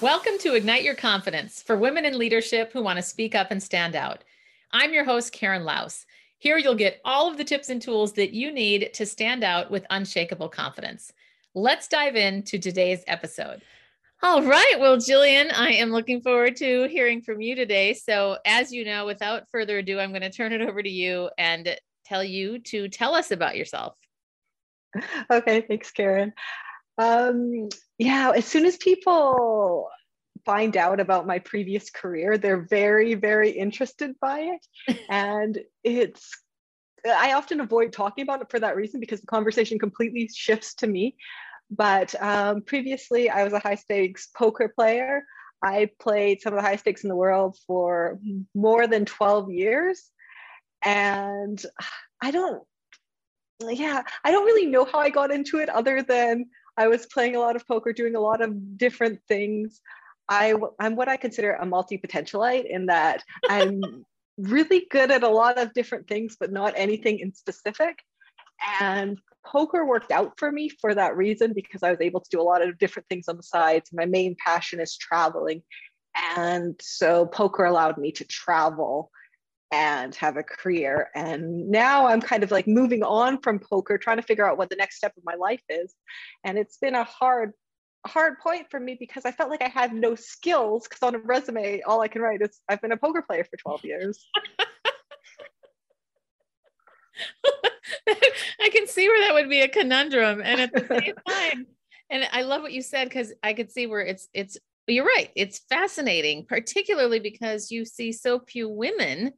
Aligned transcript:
Welcome 0.00 0.38
to 0.42 0.54
Ignite 0.54 0.84
Your 0.84 0.94
Confidence 0.94 1.60
for 1.60 1.76
women 1.76 2.04
in 2.04 2.16
leadership 2.16 2.72
who 2.72 2.84
want 2.84 2.98
to 2.98 3.02
speak 3.02 3.34
up 3.34 3.50
and 3.50 3.60
stand 3.60 3.96
out. 3.96 4.22
I'm 4.70 4.92
your 4.92 5.02
host, 5.02 5.32
Karen 5.32 5.64
Laus. 5.64 6.06
Here 6.38 6.56
you'll 6.56 6.76
get 6.76 7.00
all 7.04 7.28
of 7.28 7.36
the 7.36 7.42
tips 7.42 7.68
and 7.68 7.82
tools 7.82 8.12
that 8.12 8.32
you 8.32 8.52
need 8.52 8.94
to 8.94 9.04
stand 9.04 9.42
out 9.42 9.72
with 9.72 9.84
unshakable 9.90 10.50
confidence. 10.50 11.12
Let's 11.52 11.88
dive 11.88 12.14
into 12.14 12.60
today's 12.60 13.02
episode. 13.08 13.60
All 14.22 14.40
right. 14.40 14.76
Well, 14.78 14.98
Jillian, 14.98 15.52
I 15.52 15.72
am 15.72 15.90
looking 15.90 16.20
forward 16.20 16.54
to 16.58 16.86
hearing 16.86 17.20
from 17.20 17.40
you 17.40 17.56
today. 17.56 17.92
So, 17.92 18.38
as 18.46 18.70
you 18.70 18.84
know, 18.84 19.04
without 19.04 19.50
further 19.50 19.78
ado, 19.78 19.98
I'm 19.98 20.10
going 20.10 20.22
to 20.22 20.30
turn 20.30 20.52
it 20.52 20.60
over 20.60 20.80
to 20.80 20.88
you 20.88 21.28
and 21.38 21.76
tell 22.06 22.22
you 22.22 22.60
to 22.60 22.88
tell 22.88 23.16
us 23.16 23.32
about 23.32 23.56
yourself. 23.56 23.96
Okay. 25.30 25.60
Thanks, 25.60 25.90
Karen. 25.90 26.32
Um, 26.98 27.68
yeah, 27.98 28.32
as 28.34 28.44
soon 28.44 28.66
as 28.66 28.76
people 28.76 29.88
find 30.44 30.76
out 30.76 31.00
about 31.00 31.26
my 31.26 31.38
previous 31.38 31.90
career, 31.90 32.38
they're 32.38 32.66
very, 32.68 33.14
very 33.14 33.50
interested 33.50 34.14
by 34.20 34.40
it. 34.40 34.98
and 35.08 35.58
it's, 35.84 36.30
I 37.06 37.34
often 37.34 37.60
avoid 37.60 37.92
talking 37.92 38.22
about 38.22 38.42
it 38.42 38.50
for 38.50 38.58
that 38.60 38.76
reason 38.76 39.00
because 39.00 39.20
the 39.20 39.26
conversation 39.26 39.78
completely 39.78 40.28
shifts 40.34 40.74
to 40.76 40.86
me. 40.86 41.16
But 41.70 42.14
um, 42.20 42.62
previously, 42.62 43.30
I 43.30 43.44
was 43.44 43.52
a 43.52 43.58
high 43.58 43.74
stakes 43.74 44.28
poker 44.36 44.68
player. 44.68 45.22
I 45.62 45.90
played 46.00 46.40
some 46.40 46.52
of 46.52 46.56
the 46.56 46.66
high 46.66 46.76
stakes 46.76 47.02
in 47.02 47.08
the 47.08 47.16
world 47.16 47.56
for 47.66 48.18
more 48.54 48.86
than 48.86 49.04
12 49.04 49.50
years. 49.50 50.10
And 50.84 51.62
I 52.22 52.30
don't, 52.30 52.62
yeah, 53.60 54.02
I 54.24 54.30
don't 54.30 54.46
really 54.46 54.66
know 54.66 54.84
how 54.84 55.00
I 55.00 55.10
got 55.10 55.30
into 55.30 55.58
it 55.58 55.68
other 55.68 56.02
than 56.02 56.46
I 56.78 56.86
was 56.86 57.06
playing 57.06 57.34
a 57.34 57.40
lot 57.40 57.56
of 57.56 57.66
poker, 57.66 57.92
doing 57.92 58.14
a 58.14 58.20
lot 58.20 58.40
of 58.40 58.78
different 58.78 59.18
things. 59.26 59.80
I, 60.28 60.54
I'm 60.78 60.94
what 60.94 61.08
I 61.08 61.16
consider 61.16 61.54
a 61.54 61.66
multi 61.66 61.98
potentialite 61.98 62.66
in 62.66 62.86
that 62.86 63.22
I'm 63.48 63.80
really 64.38 64.86
good 64.88 65.10
at 65.10 65.24
a 65.24 65.28
lot 65.28 65.58
of 65.58 65.74
different 65.74 66.06
things, 66.06 66.36
but 66.38 66.52
not 66.52 66.74
anything 66.76 67.18
in 67.18 67.34
specific. 67.34 67.98
And 68.80 69.18
poker 69.44 69.84
worked 69.84 70.12
out 70.12 70.38
for 70.38 70.52
me 70.52 70.68
for 70.68 70.94
that 70.94 71.16
reason 71.16 71.52
because 71.52 71.82
I 71.82 71.90
was 71.90 72.00
able 72.00 72.20
to 72.20 72.30
do 72.30 72.40
a 72.40 72.42
lot 72.42 72.62
of 72.62 72.78
different 72.78 73.08
things 73.08 73.26
on 73.26 73.36
the 73.36 73.42
sides. 73.42 73.90
My 73.92 74.06
main 74.06 74.36
passion 74.44 74.80
is 74.80 74.96
traveling. 74.96 75.62
And 76.36 76.78
so 76.80 77.26
poker 77.26 77.64
allowed 77.64 77.98
me 77.98 78.12
to 78.12 78.24
travel 78.24 79.10
and 79.70 80.14
have 80.14 80.36
a 80.36 80.42
career. 80.42 81.10
And 81.14 81.68
now 81.68 82.06
I'm 82.06 82.20
kind 82.20 82.42
of 82.42 82.50
like 82.50 82.66
moving 82.66 83.02
on 83.02 83.40
from 83.40 83.58
poker, 83.58 83.98
trying 83.98 84.16
to 84.16 84.22
figure 84.22 84.48
out 84.48 84.58
what 84.58 84.70
the 84.70 84.76
next 84.76 84.96
step 84.96 85.12
of 85.16 85.24
my 85.24 85.34
life 85.34 85.62
is. 85.68 85.94
And 86.44 86.56
it's 86.58 86.78
been 86.78 86.94
a 86.94 87.04
hard, 87.04 87.52
hard 88.06 88.38
point 88.38 88.70
for 88.70 88.80
me 88.80 88.96
because 88.98 89.24
I 89.24 89.32
felt 89.32 89.50
like 89.50 89.62
I 89.62 89.68
had 89.68 89.92
no 89.92 90.14
skills 90.14 90.88
because 90.88 91.02
on 91.02 91.14
a 91.14 91.18
resume, 91.18 91.82
all 91.82 92.00
I 92.00 92.08
can 92.08 92.22
write 92.22 92.40
is 92.42 92.60
I've 92.68 92.80
been 92.80 92.92
a 92.92 92.96
poker 92.96 93.22
player 93.22 93.44
for 93.44 93.56
12 93.56 93.84
years. 93.84 94.26
I 98.60 98.70
can 98.70 98.86
see 98.86 99.08
where 99.08 99.26
that 99.26 99.34
would 99.34 99.50
be 99.50 99.60
a 99.60 99.68
conundrum. 99.68 100.40
And 100.42 100.60
at 100.60 100.72
the 100.72 100.86
same 100.86 101.14
time, 101.28 101.66
and 102.10 102.26
I 102.32 102.42
love 102.42 102.62
what 102.62 102.72
you 102.72 102.80
said 102.80 103.04
because 103.04 103.34
I 103.42 103.52
could 103.52 103.70
see 103.70 103.86
where 103.86 104.00
it's 104.00 104.28
it's 104.32 104.56
you're 104.86 105.04
right. 105.04 105.30
It's 105.36 105.58
fascinating, 105.68 106.46
particularly 106.46 107.20
because 107.20 107.70
you 107.70 107.84
see 107.84 108.12
so 108.12 108.40
few 108.40 108.68
women 108.70 109.32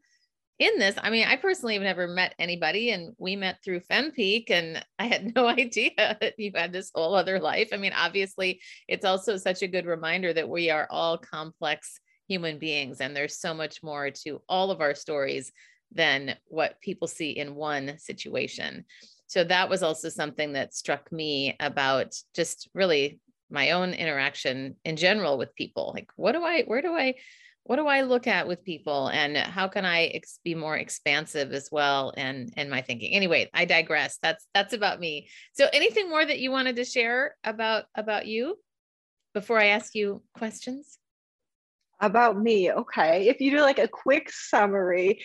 in 0.60 0.78
this, 0.78 0.94
I 1.02 1.08
mean, 1.08 1.26
I 1.26 1.36
personally 1.36 1.72
have 1.74 1.82
never 1.82 2.06
met 2.06 2.34
anybody, 2.38 2.90
and 2.90 3.14
we 3.18 3.34
met 3.34 3.56
through 3.64 3.80
FemPeak, 3.80 4.50
and 4.50 4.84
I 4.98 5.06
had 5.06 5.34
no 5.34 5.48
idea 5.48 5.92
that 5.96 6.34
you 6.38 6.52
had 6.54 6.70
this 6.70 6.92
whole 6.94 7.14
other 7.14 7.40
life. 7.40 7.70
I 7.72 7.78
mean, 7.78 7.94
obviously, 7.96 8.60
it's 8.86 9.06
also 9.06 9.38
such 9.38 9.62
a 9.62 9.68
good 9.68 9.86
reminder 9.86 10.34
that 10.34 10.48
we 10.48 10.68
are 10.68 10.86
all 10.90 11.16
complex 11.16 11.98
human 12.28 12.58
beings, 12.58 13.00
and 13.00 13.16
there's 13.16 13.40
so 13.40 13.54
much 13.54 13.82
more 13.82 14.10
to 14.10 14.42
all 14.50 14.70
of 14.70 14.82
our 14.82 14.94
stories 14.94 15.50
than 15.92 16.36
what 16.46 16.78
people 16.82 17.08
see 17.08 17.30
in 17.30 17.54
one 17.54 17.98
situation. 17.98 18.84
So 19.28 19.42
that 19.44 19.70
was 19.70 19.82
also 19.82 20.10
something 20.10 20.52
that 20.52 20.74
struck 20.74 21.10
me 21.10 21.56
about 21.58 22.14
just 22.34 22.68
really 22.74 23.18
my 23.50 23.70
own 23.70 23.94
interaction 23.94 24.76
in 24.84 24.96
general 24.96 25.38
with 25.38 25.54
people. 25.54 25.92
Like, 25.94 26.10
what 26.16 26.32
do 26.32 26.44
I, 26.44 26.64
where 26.64 26.82
do 26.82 26.92
I, 26.92 27.14
what 27.70 27.76
do 27.76 27.86
I 27.86 28.00
look 28.00 28.26
at 28.26 28.48
with 28.48 28.64
people 28.64 29.06
and 29.12 29.36
how 29.36 29.68
can 29.68 29.84
I 29.84 30.06
ex- 30.06 30.40
be 30.42 30.56
more 30.56 30.76
expansive 30.76 31.52
as 31.52 31.68
well 31.70 32.12
and 32.16 32.52
and 32.56 32.68
my 32.68 32.82
thinking. 32.82 33.14
Anyway, 33.14 33.48
I 33.54 33.64
digress. 33.64 34.18
That's 34.20 34.44
that's 34.52 34.72
about 34.72 34.98
me. 34.98 35.28
So 35.52 35.68
anything 35.72 36.10
more 36.10 36.26
that 36.26 36.40
you 36.40 36.50
wanted 36.50 36.74
to 36.74 36.84
share 36.84 37.36
about 37.44 37.84
about 37.94 38.26
you 38.26 38.58
before 39.34 39.56
I 39.56 39.66
ask 39.66 39.94
you 39.94 40.20
questions? 40.36 40.98
About 42.00 42.36
me. 42.36 42.72
Okay. 42.72 43.28
If 43.28 43.40
you 43.40 43.52
do 43.52 43.60
like 43.60 43.78
a 43.78 43.86
quick 43.86 44.32
summary, 44.32 45.20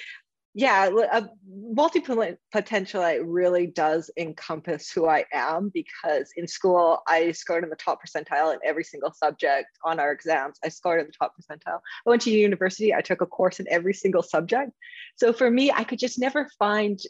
yeah, 0.58 0.88
a 0.88 1.16
uh, 1.18 1.28
multi-potentialite 1.46 3.22
really 3.26 3.68
does 3.68 4.10
encompass 4.16 4.90
who 4.90 5.06
I 5.06 5.26
am 5.34 5.70
because 5.74 6.32
in 6.38 6.48
school 6.48 7.02
I 7.10 7.34
scored 7.34 7.66
in 7.66 7.70
the 7.70 7.76
top 7.76 8.00
percentile 8.02 8.54
in 8.54 8.60
every 8.64 8.86
single 8.86 9.12
subject 9.12 9.68
on 9.84 10.00
our 10.00 10.14
exams. 10.14 10.58
I 10.64 10.70
scored 10.70 11.02
in 11.02 11.08
the 11.08 11.12
top 11.12 11.34
percentile. 11.36 11.82
I 12.08 12.10
went 12.10 12.22
to 12.22 12.32
university, 12.32 12.94
I 12.94 13.02
took 13.02 13.20
a 13.20 13.26
course 13.26 13.60
in 13.60 13.68
every 13.70 13.94
single 13.94 14.24
subject. 14.24 14.72
So 15.18 15.34
for 15.34 15.52
me, 15.52 15.72
I 15.72 15.84
could 15.84 16.00
just 16.00 16.20
never 16.20 16.48
find 16.58 17.02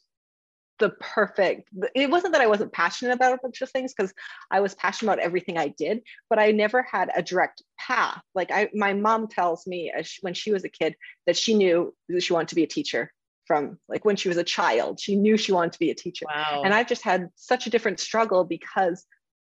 the 0.79 0.89
perfect 0.99 1.69
it 1.95 2.09
wasn't 2.09 2.33
that 2.33 2.41
i 2.41 2.47
wasn't 2.47 2.69
passionate 2.73 3.13
about 3.13 3.31
a 3.31 3.37
bunch 3.41 3.61
of 3.61 3.69
things 3.69 3.93
because 3.93 4.13
i 4.51 4.59
was 4.59 4.75
passionate 4.75 5.13
about 5.13 5.23
everything 5.23 5.57
i 5.57 5.69
did 5.69 6.01
but 6.29 6.37
i 6.37 6.51
never 6.51 6.83
had 6.83 7.09
a 7.15 7.23
direct 7.23 7.63
path 7.79 8.21
like 8.33 8.51
i 8.51 8.69
my 8.73 8.91
mom 8.91 9.25
tells 9.25 9.65
me 9.65 9.89
she, 10.03 10.19
when 10.19 10.33
she 10.33 10.51
was 10.51 10.65
a 10.65 10.69
kid 10.69 10.93
that 11.27 11.37
she 11.37 11.53
knew 11.53 11.95
that 12.09 12.21
she 12.21 12.33
wanted 12.33 12.49
to 12.49 12.55
be 12.55 12.63
a 12.63 12.67
teacher 12.67 13.09
from 13.45 13.77
like 13.87 14.05
when 14.05 14.15
she 14.15 14.27
was 14.27 14.37
a 14.37 14.43
child. 14.43 14.99
She 14.99 15.15
knew 15.15 15.37
she 15.37 15.51
wanted 15.51 15.73
to 15.73 15.79
be 15.79 15.91
a 15.91 15.95
teacher. 15.95 16.25
Wow. 16.27 16.63
And 16.63 16.73
I've 16.73 16.87
just 16.87 17.03
had 17.03 17.29
such 17.35 17.67
a 17.67 17.69
different 17.69 17.99
struggle 17.99 18.43
because 18.43 19.05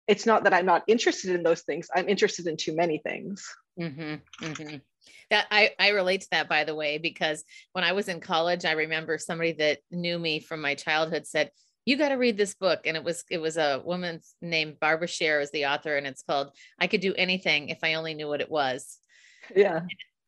it's 0.07 0.27
not 0.27 0.45
that 0.45 0.55
I'm 0.55 0.67
not 0.67 0.85
interested 0.87 1.35
in 1.35 1.43
those 1.43 1.63
things. 1.63 1.89
I'm 1.95 2.09
interested 2.09 2.47
in 2.47 2.57
too 2.57 2.77
many 2.77 2.99
things. 2.99 3.45
Mm-hmm, 3.81 4.45
mm-hmm. 4.45 4.77
That 5.31 5.47
I, 5.51 5.73
I 5.79 5.89
relate 5.91 6.21
to 6.23 6.29
that 6.31 6.49
by 6.49 6.65
the 6.65 6.75
way, 6.75 6.99
because 6.99 7.45
when 7.73 7.85
I 7.85 7.93
was 7.93 8.09
in 8.09 8.21
college, 8.21 8.65
I 8.65 8.73
remember 8.73 9.19
somebody 9.19 9.53
that 9.55 9.79
knew 9.91 10.19
me 10.19 10.41
from 10.41 10.61
my 10.61 10.75
childhood 10.75 11.27
said, 11.27 11.51
you 11.85 11.97
got 11.97 12.09
to 12.09 12.17
read 12.17 12.37
this 12.37 12.55
book. 12.55 12.81
And 12.85 12.97
it 12.97 13.05
was, 13.05 13.25
it 13.31 13.39
was 13.39 13.57
a 13.57 13.81
woman 13.85 14.21
named 14.43 14.81
Barbara 14.81 15.09
Sher 15.09 15.41
as 15.41 15.51
the 15.53 15.67
author. 15.67 15.97
And 15.97 16.07
it's 16.07 16.23
called, 16.23 16.51
I 16.81 16.87
could 16.89 17.01
do 17.01 17.15
anything 17.15 17.69
if 17.69 17.79
I 17.83 17.95
only 17.95 18.15
knew 18.15 18.29
what 18.29 18.41
it 18.41 18.51
was. 18.51 18.99
Yeah. 19.55 19.83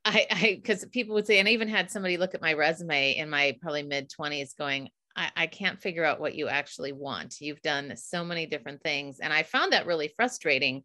I, 0.08 0.26
I, 0.30 0.54
because 0.54 0.84
people 0.86 1.14
would 1.14 1.26
say, 1.26 1.38
and 1.38 1.48
I 1.48 1.52
even 1.52 1.68
had 1.68 1.90
somebody 1.90 2.16
look 2.16 2.34
at 2.34 2.40
my 2.40 2.54
resume 2.54 3.16
in 3.16 3.28
my 3.28 3.56
probably 3.60 3.82
mid 3.82 4.10
20s 4.10 4.56
going, 4.56 4.88
I, 5.14 5.30
I 5.36 5.46
can't 5.46 5.80
figure 5.80 6.04
out 6.04 6.20
what 6.20 6.34
you 6.34 6.48
actually 6.48 6.92
want. 6.92 7.40
You've 7.40 7.62
done 7.62 7.94
so 7.96 8.24
many 8.24 8.46
different 8.46 8.82
things. 8.82 9.20
And 9.20 9.32
I 9.32 9.42
found 9.42 9.72
that 9.72 9.86
really 9.86 10.12
frustrating. 10.16 10.84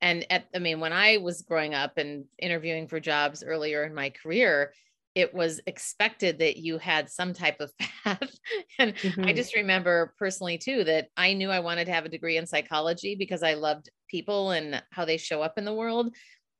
And 0.00 0.26
at, 0.30 0.46
I 0.54 0.60
mean, 0.60 0.80
when 0.80 0.92
I 0.92 1.18
was 1.18 1.42
growing 1.42 1.74
up 1.74 1.98
and 1.98 2.24
interviewing 2.38 2.88
for 2.88 3.00
jobs 3.00 3.44
earlier 3.44 3.84
in 3.84 3.94
my 3.94 4.10
career, 4.10 4.72
it 5.14 5.32
was 5.32 5.60
expected 5.66 6.38
that 6.38 6.56
you 6.56 6.78
had 6.78 7.10
some 7.10 7.34
type 7.34 7.60
of 7.60 7.70
path. 8.04 8.34
and 8.78 8.94
mm-hmm. 8.94 9.26
I 9.26 9.32
just 9.32 9.54
remember 9.54 10.14
personally 10.18 10.58
too 10.58 10.84
that 10.84 11.08
I 11.16 11.34
knew 11.34 11.50
I 11.50 11.60
wanted 11.60 11.84
to 11.86 11.92
have 11.92 12.06
a 12.06 12.10
degree 12.10 12.38
in 12.38 12.46
psychology 12.46 13.14
because 13.14 13.42
I 13.42 13.54
loved 13.54 13.90
people 14.08 14.50
and 14.50 14.82
how 14.90 15.04
they 15.04 15.18
show 15.18 15.42
up 15.42 15.58
in 15.58 15.64
the 15.64 15.74
world 15.74 16.14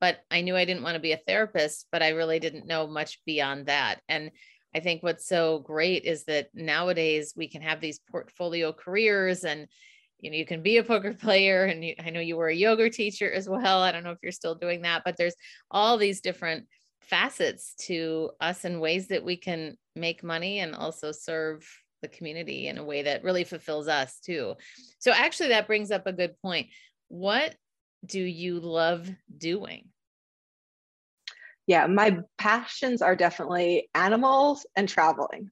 but 0.05 0.19
I 0.31 0.43
knew 0.43 0.55
I 0.55 0.67
didn't 0.67 0.83
want 0.83 0.97
to 0.97 1.01
be 1.01 1.13
a 1.13 1.17
therapist, 1.27 1.87
but 1.91 2.03
I 2.03 2.11
really 2.11 2.39
didn't 2.39 2.67
know 2.67 2.87
much 2.87 3.21
beyond 3.25 3.65
that. 3.69 4.03
And 4.07 4.33
I 4.75 4.81
think 4.81 5.03
what's 5.03 5.27
so 5.27 5.61
great 5.61 6.05
is 6.05 6.25
that 6.25 6.49
nowadays 6.53 7.33
we 7.35 7.49
can 7.49 7.63
have 7.63 7.81
these 7.81 8.01
portfolio 8.11 8.71
careers 8.75 9.45
and 9.45 9.67
you 10.21 10.31
know 10.31 10.37
you 10.37 10.45
can 10.45 10.61
be 10.61 10.77
a 10.77 10.85
poker 10.85 11.15
player 11.25 11.65
and 11.65 11.83
you, 11.83 11.95
I 12.05 12.11
know 12.11 12.21
you 12.21 12.37
were 12.37 12.49
a 12.49 12.55
yoga 12.55 12.91
teacher 12.91 13.33
as 13.33 13.49
well. 13.49 13.81
I 13.81 13.93
don't 13.93 14.05
know 14.05 14.11
if 14.11 14.19
you're 14.23 14.31
still 14.31 14.55
doing 14.55 14.83
that, 14.83 15.05
but 15.07 15.17
there's 15.17 15.37
all 15.71 15.97
these 15.97 16.21
different 16.21 16.67
facets 17.01 17.75
to 17.87 18.33
us 18.43 18.67
and 18.67 18.83
ways 18.83 19.09
that 19.09 19.25
we 19.25 19.39
can 19.39 19.75
make 19.97 20.23
money 20.23 20.59
and 20.59 20.75
also 20.75 21.13
serve 21.13 21.67
the 22.03 22.09
community 22.09 22.69
in 22.69 22.77
a 22.77 22.85
way 22.85 23.05
that 23.05 23.25
really 23.25 23.45
fulfills 23.45 23.89
us 23.89 24.21
too. 24.21 24.53
So 24.99 25.13
actually 25.13 25.49
that 25.49 25.67
brings 25.67 25.91
up 25.91 26.07
a 26.07 26.13
good 26.13 26.39
point. 26.43 26.67
What 27.09 27.55
do 28.05 28.21
you 28.21 28.61
love 28.61 29.11
doing? 29.37 29.89
Yeah, 31.67 31.87
my 31.87 32.19
passions 32.39 33.03
are 33.03 33.17
definitely 33.17 33.89
animals 33.95 34.67
and 34.77 34.89
traveling. 34.89 35.51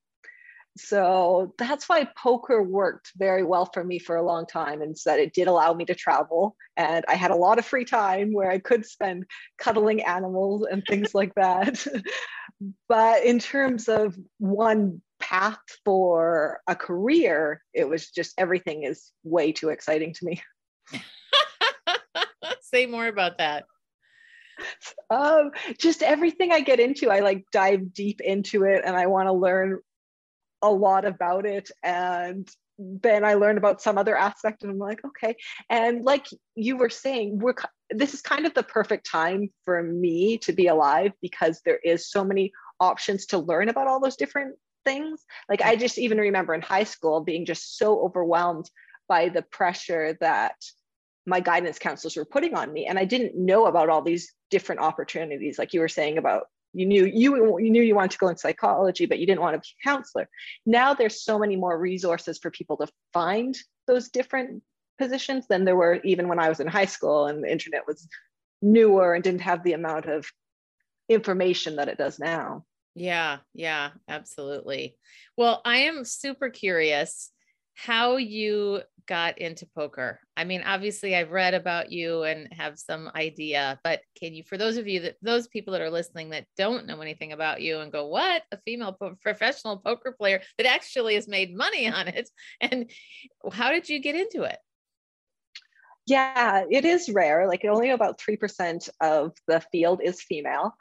So 0.79 1.55
that's 1.59 1.89
why 1.89 2.09
poker 2.17 2.63
worked 2.63 3.13
very 3.17 3.43
well 3.43 3.67
for 3.67 3.85
me 3.85 3.99
for 3.99 4.17
a 4.17 4.25
long 4.25 4.47
time, 4.47 4.81
and 4.81 4.97
that 5.05 5.19
it 5.19 5.35
did 5.35 5.49
allow 5.49 5.75
me 5.75 5.85
to 5.87 5.95
travel. 5.95 6.57
And 6.77 7.05
I 7.09 7.15
had 7.15 7.31
a 7.31 7.37
lot 7.37 7.59
of 7.59 7.67
free 7.67 7.85
time 7.85 8.33
where 8.33 8.51
I 8.51 8.59
could 8.59 8.87
spend 8.87 9.27
cuddling 9.59 10.03
animals 10.03 10.67
and 10.71 10.83
things 10.89 11.15
like 11.15 11.35
that. 11.35 11.87
but 12.89 13.25
in 13.25 13.39
terms 13.39 13.89
of 13.89 14.17
one 14.39 15.03
path 15.21 15.61
for 15.85 16.61
a 16.67 16.75
career, 16.75 17.63
it 17.75 17.87
was 17.87 18.11
just 18.11 18.35
everything 18.39 18.85
is 18.85 19.13
way 19.25 19.53
too 19.53 19.69
exciting 19.69 20.15
to 20.15 20.25
me. 20.25 20.43
Say 22.63 22.87
more 22.87 23.07
about 23.07 23.39
that 23.39 23.65
um, 25.11 25.51
just 25.79 26.03
everything 26.03 26.53
I 26.53 26.61
get 26.61 26.81
into, 26.81 27.11
I 27.11 27.21
like 27.21 27.45
dive 27.53 27.93
deep 27.93 28.21
into 28.21 28.65
it 28.65 28.83
and 28.85 28.97
I 28.97 29.07
want 29.07 29.29
to 29.29 29.33
learn 29.33 29.81
a 30.63 30.71
lot 30.71 31.05
about 31.05 31.47
it. 31.47 31.71
And 31.83 32.49
then 32.79 33.25
I 33.25 33.35
learn 33.35 33.59
about 33.59 33.83
some 33.83 33.99
other 33.99 34.17
aspect 34.17 34.63
and 34.63 34.73
I'm 34.73 34.79
like, 34.79 35.05
okay. 35.05 35.37
And 35.69 36.05
like 36.05 36.27
you 36.55 36.77
were 36.77 36.91
saying, 36.91 37.39
we're 37.39 37.55
this 37.91 38.15
is 38.15 38.23
kind 38.23 38.47
of 38.47 38.55
the 38.55 38.63
perfect 38.63 39.07
time 39.07 39.51
for 39.65 39.83
me 39.83 40.39
to 40.39 40.53
be 40.53 40.69
alive 40.69 41.13
because 41.21 41.61
there 41.65 41.79
is 41.85 42.11
so 42.11 42.25
many 42.25 42.53
options 42.81 43.27
to 43.27 43.39
learn 43.39 43.69
about 43.69 43.87
all 43.87 44.01
those 44.01 44.17
different 44.17 44.57
things. 44.85 45.21
Like 45.49 45.63
I 45.63 45.77
just 45.77 45.99
even 45.99 46.19
remember 46.19 46.55
in 46.55 46.63
high 46.63 46.85
school 46.85 47.21
being 47.21 47.45
just 47.45 47.77
so 47.77 48.01
overwhelmed 48.01 48.71
by 49.09 49.29
the 49.29 49.43
pressure 49.43 50.17
that 50.21 50.57
my 51.27 51.41
guidance 51.41 51.79
counselors 51.79 52.17
were 52.17 52.25
putting 52.25 52.55
on 52.55 52.73
me 52.73 52.87
and 52.87 52.99
i 52.99 53.05
didn't 53.05 53.37
know 53.37 53.67
about 53.67 53.89
all 53.89 54.03
these 54.03 54.33
different 54.51 54.81
opportunities 54.81 55.59
like 55.59 55.73
you 55.73 55.81
were 55.81 55.89
saying 55.89 56.19
about 56.19 56.45
you 56.75 56.87
knew 56.87 57.05
you, 57.05 57.59
you 57.59 57.71
knew 57.71 57.83
you 57.83 57.95
wanted 57.95 58.13
to 58.13 58.19
go 58.19 58.29
in 58.29 58.37
psychology 58.37 59.07
but 59.07 59.19
you 59.19 59.27
didn't 59.27 59.41
want 59.41 59.55
to 59.55 59.59
be 59.61 59.75
a 59.85 59.89
counselor. 59.91 60.29
Now 60.65 60.95
there's 60.95 61.23
so 61.23 61.39
many 61.39 61.57
more 61.57 61.79
resources 61.79 62.39
for 62.39 62.51
people 62.51 62.77
to 62.79 62.89
find 63.13 63.57
those 63.87 64.09
different 64.09 64.63
positions 64.99 65.47
than 65.49 65.65
there 65.65 65.77
were 65.77 66.01
even 66.05 66.29
when 66.29 66.39
i 66.39 66.49
was 66.49 66.61
in 66.61 66.67
high 66.67 66.87
school 66.87 67.27
and 67.27 67.43
the 67.43 67.51
internet 67.51 67.87
was 67.87 68.07
newer 68.61 69.15
and 69.15 69.25
didn't 69.25 69.41
have 69.41 69.65
the 69.65 69.73
amount 69.73 70.07
of 70.07 70.27
information 71.09 71.77
that 71.77 71.89
it 71.89 71.99
does 71.99 72.19
now. 72.19 72.65
Yeah 72.95 73.39
yeah 73.55 73.91
absolutely. 74.09 74.97
Well 75.37 75.61
i 75.65 75.79
am 75.79 76.05
super 76.05 76.51
curious 76.51 77.31
how 77.75 78.17
you 78.17 78.83
got 79.07 79.39
into 79.39 79.67
poker? 79.67 80.21
I 80.37 80.45
mean, 80.45 80.63
obviously 80.65 81.15
I've 81.15 81.31
read 81.31 81.55
about 81.55 81.91
you 81.91 82.23
and 82.23 82.49
have 82.53 82.79
some 82.79 83.11
idea, 83.15 83.79
but 83.85 84.01
can 84.19 84.35
you, 84.35 84.45
for 84.45 84.57
those 84.57 84.77
of 84.77 84.87
you 84.87 85.01
that 85.01 85.17
those 85.23 85.49
people 85.49 85.73
that 85.73 85.83
are 85.83 85.91
listening 85.91 86.31
that 86.31 86.47
don't 86.57 86.87
know 86.87 87.01
anything 87.01 87.33
about 87.33 87.61
you 87.61 87.81
and 87.81 87.93
go, 87.93 88.07
what 88.07 88.43
a 88.53 88.59
female 88.59 88.93
po- 88.93 89.17
professional 89.21 89.79
poker 89.79 90.13
player 90.13 90.41
that 90.59 90.67
actually 90.67 91.15
has 91.15 91.29
made 91.29 91.57
money 91.57 91.89
on 91.89 92.09
it. 92.09 92.31
And 92.61 92.91
how 93.53 93.71
did 93.71 93.89
you 93.89 93.99
get 93.99 94.15
into 94.15 94.43
it? 94.43 94.59
Yeah, 96.07 96.65
it 96.71 96.85
is 96.85 97.09
rare. 97.11 97.47
Like 97.47 97.65
only 97.65 97.91
about 97.91 98.21
3% 98.21 98.89
of 99.01 99.33
the 99.47 99.61
field 99.73 100.01
is 100.03 100.23
female. 100.23 100.75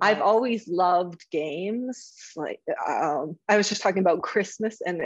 Wow. 0.00 0.08
I've 0.08 0.20
always 0.20 0.68
loved 0.68 1.24
games. 1.30 2.12
Like 2.36 2.60
um, 2.86 3.38
I 3.48 3.56
was 3.56 3.68
just 3.68 3.82
talking 3.82 4.00
about 4.00 4.22
Christmas 4.22 4.80
and 4.84 5.00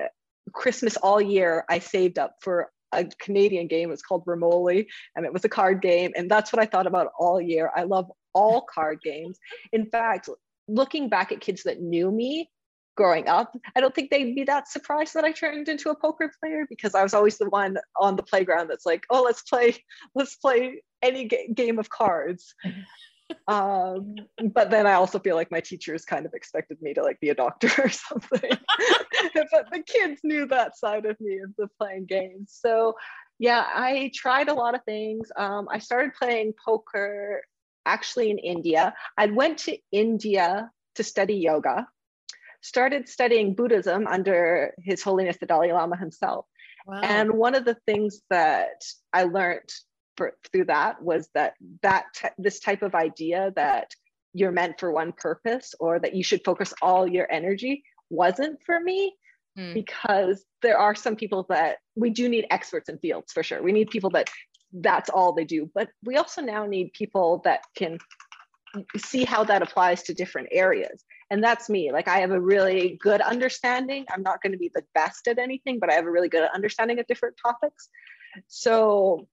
Christmas 0.52 0.96
all 0.96 1.20
year, 1.20 1.64
I 1.68 1.78
saved 1.78 2.18
up 2.18 2.36
for 2.40 2.70
a 2.92 3.04
Canadian 3.20 3.66
game. 3.66 3.90
It's 3.92 4.02
called 4.02 4.24
Rummoli, 4.26 4.86
and 5.16 5.24
it 5.24 5.32
was 5.32 5.44
a 5.44 5.48
card 5.48 5.80
game. 5.80 6.12
And 6.16 6.30
that's 6.30 6.52
what 6.52 6.60
I 6.60 6.66
thought 6.66 6.86
about 6.86 7.08
all 7.18 7.40
year. 7.40 7.70
I 7.74 7.84
love 7.84 8.10
all 8.32 8.62
card 8.74 9.00
games. 9.02 9.38
In 9.72 9.86
fact, 9.86 10.28
looking 10.68 11.08
back 11.08 11.32
at 11.32 11.40
kids 11.40 11.64
that 11.64 11.80
knew 11.80 12.10
me 12.10 12.50
growing 12.96 13.28
up, 13.28 13.56
I 13.74 13.80
don't 13.80 13.94
think 13.94 14.10
they'd 14.10 14.34
be 14.34 14.44
that 14.44 14.68
surprised 14.68 15.14
that 15.14 15.24
I 15.24 15.32
turned 15.32 15.68
into 15.68 15.90
a 15.90 15.94
poker 15.94 16.30
player 16.40 16.66
because 16.68 16.94
I 16.94 17.02
was 17.02 17.14
always 17.14 17.38
the 17.38 17.48
one 17.48 17.76
on 17.98 18.16
the 18.16 18.22
playground 18.22 18.68
that's 18.68 18.84
like, 18.86 19.04
oh, 19.10 19.22
let's 19.22 19.42
play, 19.42 19.76
let's 20.14 20.36
play 20.36 20.82
any 21.02 21.24
ga- 21.24 21.48
game 21.54 21.78
of 21.78 21.88
cards 21.88 22.54
um, 23.48 24.16
but 24.52 24.70
then 24.70 24.86
I 24.86 24.94
also 24.94 25.18
feel 25.18 25.36
like 25.36 25.50
my 25.50 25.60
teachers 25.60 26.04
kind 26.04 26.26
of 26.26 26.34
expected 26.34 26.80
me 26.80 26.94
to 26.94 27.02
like 27.02 27.20
be 27.20 27.30
a 27.30 27.34
doctor 27.34 27.70
or 27.78 27.88
something. 27.88 28.40
but 29.34 29.70
the 29.72 29.82
kids 29.86 30.20
knew 30.24 30.46
that 30.46 30.76
side 30.76 31.06
of 31.06 31.20
me 31.20 31.38
of 31.38 31.50
the 31.56 31.68
playing 31.78 32.06
games. 32.06 32.56
So 32.60 32.94
yeah, 33.38 33.64
I 33.66 34.10
tried 34.14 34.48
a 34.48 34.54
lot 34.54 34.74
of 34.74 34.84
things. 34.84 35.30
Um, 35.36 35.68
I 35.70 35.78
started 35.78 36.14
playing 36.14 36.54
poker 36.62 37.42
actually 37.86 38.30
in 38.30 38.38
India. 38.38 38.94
I 39.16 39.26
went 39.26 39.58
to 39.58 39.78
India 39.90 40.70
to 40.96 41.02
study 41.02 41.34
yoga, 41.34 41.88
started 42.60 43.08
studying 43.08 43.54
Buddhism 43.54 44.06
under 44.06 44.74
His 44.78 45.02
Holiness 45.02 45.38
the 45.38 45.46
Dalai 45.46 45.72
Lama 45.72 45.96
himself. 45.96 46.46
Wow. 46.86 47.00
And 47.02 47.32
one 47.32 47.54
of 47.54 47.64
the 47.64 47.76
things 47.86 48.20
that 48.30 48.82
I 49.12 49.24
learned 49.24 49.70
for, 50.16 50.34
through 50.52 50.66
that 50.66 51.02
was 51.02 51.28
that 51.34 51.54
that 51.82 52.06
this 52.38 52.60
type 52.60 52.82
of 52.82 52.94
idea 52.94 53.52
that 53.56 53.90
you're 54.32 54.52
meant 54.52 54.78
for 54.78 54.92
one 54.92 55.12
purpose 55.12 55.74
or 55.80 55.98
that 55.98 56.14
you 56.14 56.22
should 56.22 56.42
focus 56.44 56.72
all 56.82 57.08
your 57.08 57.30
energy 57.30 57.82
wasn't 58.10 58.60
for 58.64 58.78
me 58.78 59.14
mm. 59.58 59.74
because 59.74 60.44
there 60.62 60.78
are 60.78 60.94
some 60.94 61.16
people 61.16 61.46
that 61.48 61.78
we 61.96 62.10
do 62.10 62.28
need 62.28 62.46
experts 62.50 62.88
in 62.88 62.98
fields 62.98 63.32
for 63.32 63.42
sure. 63.42 63.62
We 63.62 63.72
need 63.72 63.90
people 63.90 64.10
that 64.10 64.30
that's 64.72 65.10
all 65.10 65.32
they 65.32 65.44
do. 65.44 65.70
But 65.74 65.88
we 66.04 66.16
also 66.16 66.42
now 66.42 66.66
need 66.66 66.92
people 66.92 67.40
that 67.44 67.62
can 67.74 67.98
see 68.96 69.24
how 69.24 69.42
that 69.44 69.62
applies 69.62 70.04
to 70.04 70.14
different 70.14 70.48
areas. 70.52 71.04
And 71.30 71.42
that's 71.42 71.68
me. 71.68 71.90
Like 71.92 72.08
i 72.08 72.18
have 72.18 72.30
a 72.30 72.40
really 72.40 72.98
good 73.00 73.20
understanding. 73.20 74.04
I'm 74.12 74.22
not 74.22 74.42
going 74.42 74.52
to 74.52 74.58
be 74.58 74.70
the 74.72 74.84
best 74.94 75.26
at 75.28 75.38
anything 75.38 75.78
but 75.80 75.90
i 75.90 75.94
have 75.94 76.06
a 76.06 76.10
really 76.10 76.28
good 76.28 76.48
understanding 76.54 76.98
of 76.98 77.06
different 77.06 77.36
topics. 77.42 77.88
So 78.46 79.26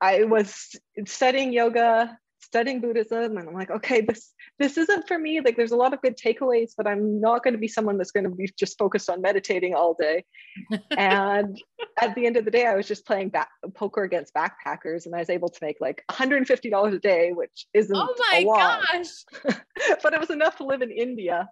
I 0.00 0.24
was 0.24 0.76
studying 1.06 1.52
yoga, 1.52 2.18
studying 2.42 2.80
Buddhism, 2.80 3.36
and 3.36 3.48
I'm 3.48 3.54
like, 3.54 3.70
okay, 3.70 4.00
this 4.02 4.32
this 4.58 4.78
isn't 4.78 5.06
for 5.06 5.18
me. 5.18 5.40
Like, 5.40 5.56
there's 5.56 5.72
a 5.72 5.76
lot 5.76 5.92
of 5.92 6.00
good 6.00 6.16
takeaways, 6.16 6.72
but 6.76 6.86
I'm 6.86 7.20
not 7.20 7.42
going 7.42 7.54
to 7.54 7.58
be 7.58 7.68
someone 7.68 7.98
that's 7.98 8.10
going 8.10 8.24
to 8.24 8.30
be 8.30 8.48
just 8.58 8.78
focused 8.78 9.10
on 9.10 9.20
meditating 9.20 9.74
all 9.74 9.94
day. 9.98 10.24
and 10.96 11.60
at 12.00 12.14
the 12.14 12.26
end 12.26 12.36
of 12.36 12.44
the 12.44 12.50
day, 12.50 12.66
I 12.66 12.74
was 12.74 12.88
just 12.88 13.06
playing 13.06 13.30
back, 13.30 13.48
poker 13.74 14.04
against 14.04 14.34
backpackers, 14.34 15.06
and 15.06 15.14
I 15.14 15.18
was 15.18 15.30
able 15.30 15.48
to 15.48 15.58
make 15.62 15.76
like 15.80 16.02
$150 16.10 16.94
a 16.94 16.98
day, 16.98 17.32
which 17.32 17.66
isn't 17.74 17.96
oh 17.96 18.14
my 18.30 18.38
a 18.38 18.44
lot, 18.46 18.82
gosh. 18.92 19.24
but 20.02 20.14
it 20.14 20.20
was 20.20 20.30
enough 20.30 20.56
to 20.56 20.64
live 20.64 20.82
in 20.82 20.90
India. 20.90 21.48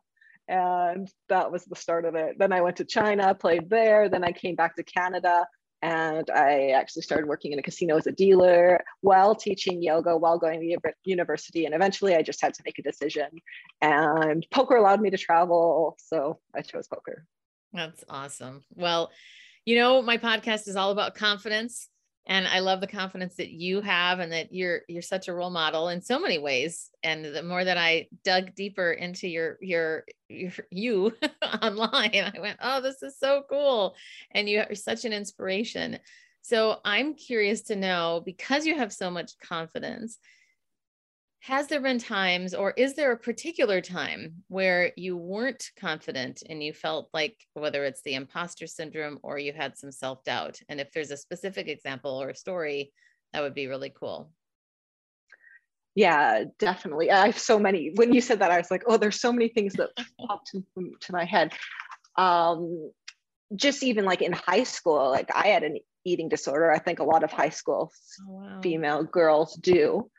And 0.46 1.10
that 1.30 1.50
was 1.50 1.64
the 1.64 1.76
start 1.76 2.04
of 2.04 2.14
it. 2.14 2.36
Then 2.38 2.52
I 2.52 2.60
went 2.60 2.76
to 2.76 2.84
China, 2.84 3.34
played 3.34 3.70
there. 3.70 4.10
Then 4.10 4.24
I 4.24 4.32
came 4.32 4.56
back 4.56 4.76
to 4.76 4.82
Canada 4.82 5.46
and 5.84 6.30
I 6.30 6.70
actually 6.70 7.02
started 7.02 7.28
working 7.28 7.52
in 7.52 7.58
a 7.58 7.62
casino 7.62 7.98
as 7.98 8.06
a 8.06 8.12
dealer 8.12 8.82
while 9.02 9.34
teaching 9.34 9.82
yoga, 9.82 10.16
while 10.16 10.38
going 10.38 10.60
to 10.60 10.92
university. 11.04 11.66
And 11.66 11.74
eventually 11.74 12.16
I 12.16 12.22
just 12.22 12.40
had 12.40 12.54
to 12.54 12.62
make 12.64 12.78
a 12.78 12.82
decision. 12.82 13.28
And 13.82 14.46
poker 14.50 14.76
allowed 14.76 15.02
me 15.02 15.10
to 15.10 15.18
travel. 15.18 15.98
So 15.98 16.38
I 16.54 16.62
chose 16.62 16.88
poker. 16.88 17.26
That's 17.74 18.02
awesome. 18.08 18.64
Well, 18.74 19.10
you 19.66 19.76
know, 19.76 20.00
my 20.00 20.16
podcast 20.16 20.68
is 20.68 20.76
all 20.76 20.90
about 20.90 21.16
confidence 21.16 21.90
and 22.26 22.46
i 22.48 22.60
love 22.60 22.80
the 22.80 22.86
confidence 22.86 23.36
that 23.36 23.50
you 23.50 23.80
have 23.80 24.18
and 24.18 24.32
that 24.32 24.52
you're 24.52 24.80
you're 24.88 25.02
such 25.02 25.28
a 25.28 25.34
role 25.34 25.50
model 25.50 25.88
in 25.88 26.00
so 26.00 26.18
many 26.18 26.38
ways. 26.38 26.90
And 27.02 27.24
the 27.24 27.42
more 27.42 27.64
that 27.64 27.76
i 27.76 28.08
dug 28.24 28.54
deeper 28.54 28.92
into 28.92 29.28
your 29.28 29.58
your, 29.60 30.04
your 30.28 30.52
you 30.70 31.14
online 31.62 32.32
i 32.34 32.40
went 32.40 32.58
oh 32.62 32.80
this 32.80 33.02
is 33.02 33.18
so 33.18 33.44
cool. 33.48 33.94
And 34.30 34.48
you 34.48 34.60
are 34.60 34.74
such 34.74 35.04
an 35.04 35.12
inspiration. 35.12 35.98
So 36.42 36.80
i'm 36.84 37.14
curious 37.14 37.62
to 37.62 37.76
know 37.76 38.22
because 38.24 38.66
you 38.66 38.76
have 38.76 38.92
so 38.92 39.10
much 39.10 39.32
confidence 39.38 40.18
has 41.44 41.66
there 41.66 41.80
been 41.80 41.98
times 41.98 42.54
or 42.54 42.70
is 42.70 42.94
there 42.94 43.12
a 43.12 43.18
particular 43.18 43.82
time 43.82 44.32
where 44.48 44.92
you 44.96 45.14
weren't 45.14 45.70
confident 45.78 46.42
and 46.48 46.62
you 46.62 46.72
felt 46.72 47.10
like 47.12 47.36
whether 47.52 47.84
it's 47.84 48.00
the 48.00 48.14
imposter 48.14 48.66
syndrome 48.66 49.18
or 49.22 49.38
you 49.38 49.52
had 49.52 49.76
some 49.76 49.92
self-doubt? 49.92 50.58
And 50.70 50.80
if 50.80 50.90
there's 50.92 51.10
a 51.10 51.18
specific 51.18 51.68
example 51.68 52.12
or 52.12 52.30
a 52.30 52.34
story 52.34 52.92
that 53.34 53.42
would 53.42 53.52
be 53.52 53.66
really 53.66 53.92
cool. 53.94 54.30
Yeah 55.94 56.44
definitely. 56.58 57.10
I 57.10 57.26
have 57.26 57.38
so 57.38 57.58
many. 57.58 57.92
When 57.94 58.14
you 58.14 58.22
said 58.22 58.38
that 58.38 58.50
i 58.50 58.56
was 58.56 58.70
like 58.70 58.84
oh 58.86 58.96
there's 58.96 59.20
so 59.20 59.30
many 59.30 59.48
things 59.48 59.74
that 59.74 59.90
popped 60.18 60.50
to 60.54 61.12
my 61.12 61.26
head. 61.26 61.52
Um 62.16 62.90
just 63.54 63.82
even 63.82 64.06
like 64.06 64.22
in 64.22 64.32
high 64.32 64.64
school 64.64 65.10
like 65.10 65.28
i 65.34 65.48
had 65.48 65.62
an 65.62 65.76
eating 66.06 66.30
disorder. 66.30 66.72
I 66.72 66.78
think 66.78 67.00
a 67.00 67.04
lot 67.04 67.22
of 67.22 67.30
high 67.30 67.50
school 67.50 67.92
oh, 68.22 68.32
wow. 68.32 68.60
female 68.62 69.04
girls 69.04 69.56
do 69.56 70.10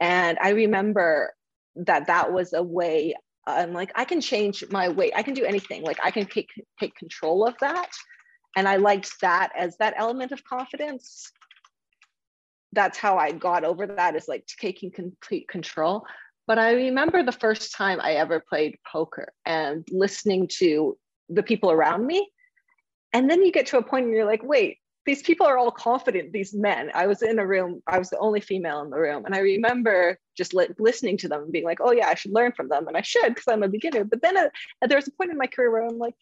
and 0.00 0.38
I 0.40 0.50
remember 0.50 1.32
that 1.76 2.06
that 2.06 2.32
was 2.32 2.52
a 2.52 2.62
way 2.62 3.14
I'm 3.46 3.72
like, 3.72 3.92
I 3.94 4.04
can 4.04 4.20
change 4.20 4.64
my 4.70 4.88
weight. 4.88 5.12
I 5.14 5.22
can 5.22 5.34
do 5.34 5.44
anything. 5.44 5.82
Like 5.82 5.98
I 6.02 6.10
can 6.10 6.26
take, 6.26 6.48
take 6.80 6.94
control 6.96 7.46
of 7.46 7.54
that. 7.60 7.90
And 8.56 8.68
I 8.68 8.76
liked 8.76 9.20
that 9.20 9.52
as 9.56 9.76
that 9.78 9.94
element 9.96 10.32
of 10.32 10.44
confidence. 10.44 11.30
That's 12.72 12.98
how 12.98 13.18
I 13.18 13.32
got 13.32 13.64
over 13.64 13.86
that 13.86 14.16
is 14.16 14.28
like 14.28 14.46
taking 14.46 14.90
complete 14.90 15.48
control. 15.48 16.04
But 16.46 16.58
I 16.58 16.72
remember 16.72 17.22
the 17.22 17.32
first 17.32 17.72
time 17.72 18.00
I 18.00 18.14
ever 18.14 18.42
played 18.46 18.78
poker 18.90 19.32
and 19.44 19.86
listening 19.90 20.48
to 20.58 20.96
the 21.28 21.42
people 21.42 21.70
around 21.70 22.06
me. 22.06 22.28
And 23.12 23.30
then 23.30 23.42
you 23.42 23.52
get 23.52 23.66
to 23.68 23.78
a 23.78 23.82
point 23.82 24.06
where 24.06 24.16
you're 24.16 24.24
like, 24.24 24.42
wait, 24.42 24.78
these 25.06 25.22
people 25.22 25.46
are 25.46 25.58
all 25.58 25.70
confident 25.70 26.32
these 26.32 26.54
men 26.54 26.90
i 26.94 27.06
was 27.06 27.22
in 27.22 27.38
a 27.38 27.46
room 27.46 27.82
i 27.86 27.98
was 27.98 28.10
the 28.10 28.18
only 28.18 28.40
female 28.40 28.80
in 28.82 28.90
the 28.90 28.96
room 28.96 29.24
and 29.24 29.34
i 29.34 29.38
remember 29.38 30.18
just 30.36 30.54
li- 30.54 30.68
listening 30.78 31.16
to 31.16 31.28
them 31.28 31.42
and 31.42 31.52
being 31.52 31.64
like 31.64 31.78
oh 31.80 31.92
yeah 31.92 32.08
i 32.08 32.14
should 32.14 32.32
learn 32.32 32.52
from 32.52 32.68
them 32.68 32.86
and 32.88 32.96
i 32.96 33.02
should 33.02 33.28
because 33.28 33.48
i'm 33.48 33.62
a 33.62 33.68
beginner 33.68 34.04
but 34.04 34.22
then 34.22 34.36
uh, 34.36 34.48
there 34.88 34.98
was 34.98 35.08
a 35.08 35.12
point 35.12 35.30
in 35.30 35.38
my 35.38 35.46
career 35.46 35.70
where 35.70 35.86
i'm 35.86 35.98
like 35.98 36.14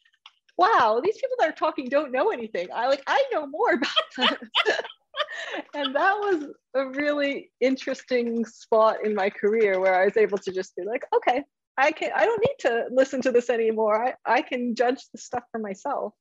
wow 0.58 1.00
these 1.02 1.16
people 1.16 1.36
that 1.38 1.48
are 1.48 1.52
talking 1.52 1.88
don't 1.88 2.12
know 2.12 2.30
anything 2.30 2.68
i 2.74 2.86
like 2.88 3.02
i 3.06 3.22
know 3.32 3.46
more 3.46 3.72
about 3.74 4.16
them 4.16 4.36
and 5.74 5.94
that 5.94 6.14
was 6.14 6.50
a 6.74 6.86
really 6.86 7.50
interesting 7.60 8.44
spot 8.44 9.04
in 9.04 9.14
my 9.14 9.30
career 9.30 9.80
where 9.80 10.00
I 10.00 10.04
was 10.04 10.16
able 10.16 10.38
to 10.38 10.52
just 10.52 10.76
be 10.76 10.84
like, 10.84 11.04
okay, 11.14 11.42
I 11.78 11.92
can 11.92 12.10
I 12.14 12.24
don't 12.24 12.40
need 12.40 12.56
to 12.60 12.86
listen 12.90 13.22
to 13.22 13.32
this 13.32 13.50
anymore. 13.50 14.08
I, 14.08 14.14
I 14.26 14.42
can 14.42 14.74
judge 14.74 15.02
the 15.12 15.18
stuff 15.18 15.44
for 15.50 15.58
myself. 15.58 16.14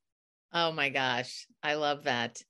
Oh 0.52 0.72
my 0.72 0.90
gosh. 0.90 1.46
I 1.62 1.74
love 1.74 2.04
that. 2.04 2.42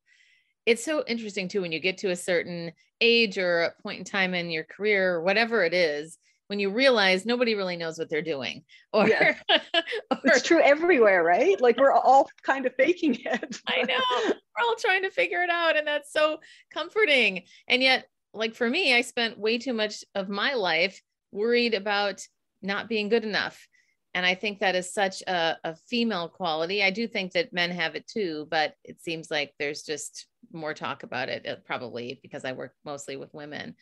It's 0.66 0.84
so 0.84 1.04
interesting 1.06 1.48
too 1.48 1.62
when 1.62 1.72
you 1.72 1.80
get 1.80 1.98
to 1.98 2.10
a 2.10 2.16
certain 2.16 2.72
age 3.00 3.36
or 3.38 3.62
a 3.62 3.82
point 3.82 3.98
in 3.98 4.04
time 4.04 4.34
in 4.34 4.50
your 4.50 4.64
career, 4.64 5.14
or 5.14 5.22
whatever 5.22 5.64
it 5.64 5.74
is, 5.74 6.18
when 6.52 6.60
you 6.60 6.68
realize 6.68 7.24
nobody 7.24 7.54
really 7.54 7.78
knows 7.78 7.98
what 7.98 8.10
they're 8.10 8.20
doing 8.20 8.62
or, 8.92 9.08
yeah. 9.08 9.38
or 9.50 10.18
it's 10.24 10.42
true 10.42 10.60
everywhere 10.60 11.24
right? 11.24 11.58
Like 11.62 11.78
we're 11.78 11.92
all 11.92 12.28
kind 12.42 12.66
of 12.66 12.74
faking 12.74 13.14
it. 13.24 13.60
I 13.66 13.84
know. 13.84 14.02
We're 14.26 14.66
all 14.66 14.76
trying 14.76 15.02
to 15.04 15.10
figure 15.10 15.42
it 15.42 15.48
out 15.48 15.78
and 15.78 15.86
that's 15.86 16.12
so 16.12 16.40
comforting. 16.70 17.44
And 17.68 17.82
yet 17.82 18.04
like 18.34 18.54
for 18.54 18.68
me 18.68 18.94
i 18.94 19.00
spent 19.00 19.38
way 19.38 19.56
too 19.56 19.72
much 19.72 20.04
of 20.14 20.28
my 20.28 20.52
life 20.52 21.00
worried 21.32 21.72
about 21.72 22.20
not 22.60 22.86
being 22.86 23.08
good 23.08 23.24
enough. 23.24 23.66
And 24.12 24.26
i 24.26 24.34
think 24.34 24.58
that 24.58 24.74
is 24.74 24.92
such 24.92 25.22
a, 25.22 25.56
a 25.64 25.74
female 25.88 26.28
quality. 26.28 26.82
I 26.82 26.90
do 26.90 27.08
think 27.08 27.32
that 27.32 27.54
men 27.54 27.70
have 27.70 27.94
it 27.94 28.06
too 28.06 28.46
but 28.50 28.74
it 28.84 29.00
seems 29.00 29.30
like 29.30 29.54
there's 29.58 29.84
just 29.84 30.26
more 30.52 30.74
talk 30.74 31.02
about 31.02 31.28
it 31.28 31.46
uh, 31.46 31.56
probably 31.64 32.18
because 32.22 32.44
i 32.44 32.52
work 32.52 32.74
mostly 32.84 33.16
with 33.16 33.34
women. 33.34 33.74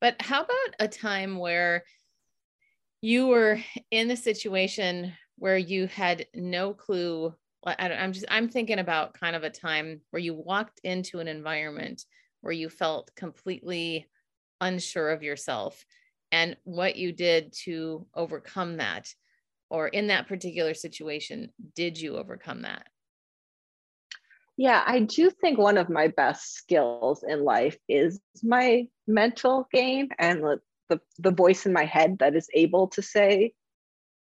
But 0.00 0.16
how 0.20 0.42
about 0.42 0.74
a 0.78 0.88
time 0.88 1.38
where 1.38 1.84
you 3.00 3.28
were 3.28 3.58
in 3.90 4.10
a 4.10 4.16
situation 4.16 5.12
where 5.36 5.58
you 5.58 5.86
had 5.86 6.26
no 6.34 6.72
clue? 6.74 7.34
I 7.66 7.88
am 7.88 8.12
just 8.12 8.26
i'm 8.30 8.48
thinking 8.48 8.78
about 8.78 9.14
kind 9.14 9.36
of 9.36 9.42
a 9.42 9.50
time 9.50 10.00
where 10.10 10.20
you 10.20 10.34
walked 10.34 10.80
into 10.84 11.20
an 11.20 11.28
environment 11.28 12.04
where 12.40 12.52
you 12.52 12.68
felt 12.68 13.10
completely 13.16 14.06
unsure 14.60 15.10
of 15.10 15.22
yourself 15.22 15.84
and 16.32 16.56
what 16.64 16.96
you 16.96 17.12
did 17.12 17.52
to 17.64 18.06
overcome 18.14 18.76
that 18.78 19.12
or 19.70 19.88
in 19.88 20.06
that 20.08 20.28
particular 20.28 20.74
situation 20.74 21.50
did 21.74 22.00
you 22.00 22.16
overcome 22.16 22.62
that 22.62 22.86
yeah 24.58 24.82
i 24.86 25.00
do 25.00 25.30
think 25.30 25.58
one 25.58 25.78
of 25.78 25.88
my 25.88 26.08
best 26.08 26.54
skills 26.54 27.24
in 27.26 27.42
life 27.42 27.78
is 27.88 28.20
my 28.42 28.86
mental 29.06 29.66
game 29.72 30.08
and 30.18 30.42
the 30.42 30.60
the 30.90 31.00
the, 31.18 31.30
voice 31.30 31.64
in 31.66 31.72
my 31.72 31.84
head 31.84 32.18
that 32.18 32.34
is 32.34 32.48
able 32.54 32.88
to 32.88 33.00
say 33.00 33.52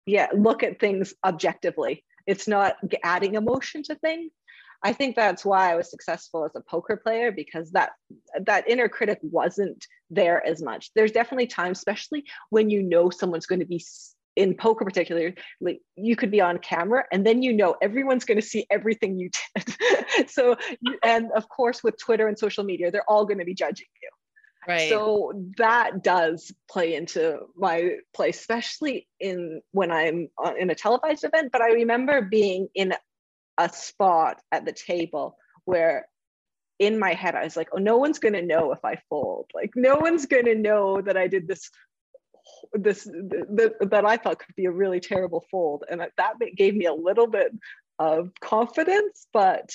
yeah 0.06 0.28
look 0.34 0.63
at 0.63 0.80
things 0.80 1.13
objectively. 1.24 2.04
It's 2.28 2.48
not 2.48 2.75
adding 3.04 3.36
emotion 3.36 3.84
to 3.84 3.96
things. 3.96 4.32
I 4.84 4.94
think 4.94 5.16
that's 5.16 5.46
why 5.46 5.72
i 5.72 5.75
was 5.75 5.92
successful 5.92 6.44
as 6.46 6.56
a 6.56 6.62
poker 6.62 6.98
player 6.98 7.32
because 7.32 7.72
that 7.72 7.92
that 8.46 8.68
inner 8.68 8.90
critic 8.90 9.20
wasn't 9.22 9.86
there 10.10 10.46
as 10.46 10.62
much. 10.62 10.92
There's 10.96 11.12
definitely 11.12 11.48
times 11.48 11.80
especially 11.80 12.25
when 12.50 12.70
you 12.70 12.82
know 12.84 13.10
someone's 13.10 13.46
going 13.46 13.60
to 13.60 13.66
be 13.66 13.84
in 14.38 14.55
poker 14.55 14.85
particularly 14.85 15.35
you 15.95 16.15
could 16.15 16.31
be 16.31 16.39
on 16.39 16.57
camera 16.57 17.03
and 17.11 17.25
then 17.25 17.41
you 17.41 17.51
know 17.51 17.75
everyone's 17.81 18.23
going 18.23 18.39
to 18.39 18.45
see 18.45 18.65
everything 18.69 19.17
you 19.17 19.29
did 19.55 20.29
so 20.29 20.55
and 21.03 21.29
of 21.35 21.50
course 21.50 21.83
with 21.83 21.97
twitter 21.97 22.27
and 22.27 22.39
social 22.39 22.63
media 22.63 22.89
they're 22.91 23.09
all 23.09 23.25
going 23.25 23.39
to 23.39 23.45
be 23.45 23.53
judging 23.53 23.88
you 24.01 24.09
Right. 24.67 24.89
So 24.89 25.33
that 25.57 26.03
does 26.03 26.53
play 26.69 26.93
into 26.93 27.39
my 27.55 27.95
play, 28.13 28.29
especially 28.29 29.07
in 29.19 29.61
when 29.71 29.91
I'm 29.91 30.29
in 30.59 30.69
a 30.69 30.75
televised 30.75 31.23
event. 31.23 31.51
But 31.51 31.61
I 31.61 31.71
remember 31.71 32.21
being 32.21 32.67
in 32.75 32.93
a 33.57 33.69
spot 33.69 34.39
at 34.51 34.65
the 34.65 34.71
table 34.71 35.38
where 35.65 36.07
in 36.77 37.00
my 37.00 37.13
head 37.13 37.35
I 37.35 37.43
was 37.43 37.57
like, 37.57 37.69
oh, 37.73 37.79
no 37.79 37.97
one's 37.97 38.19
gonna 38.19 38.41
know 38.41 38.71
if 38.71 38.85
I 38.85 38.97
fold. 39.09 39.50
Like 39.53 39.71
no 39.75 39.95
one's 39.95 40.27
gonna 40.27 40.55
know 40.55 41.01
that 41.01 41.17
I 41.17 41.27
did 41.27 41.47
this 41.47 41.69
this 42.74 43.03
that 43.06 44.03
I 44.06 44.18
thought 44.18 44.39
could 44.39 44.56
be 44.56 44.65
a 44.65 44.72
really 44.72 45.00
terrible 45.00 45.46
fold. 45.51 45.84
And 45.89 46.01
that 46.01 46.34
gave 46.56 46.75
me 46.75 46.86
a 46.86 46.94
little 46.94 47.27
bit 47.27 47.51
of 48.00 48.32
confidence, 48.41 49.27
but 49.34 49.74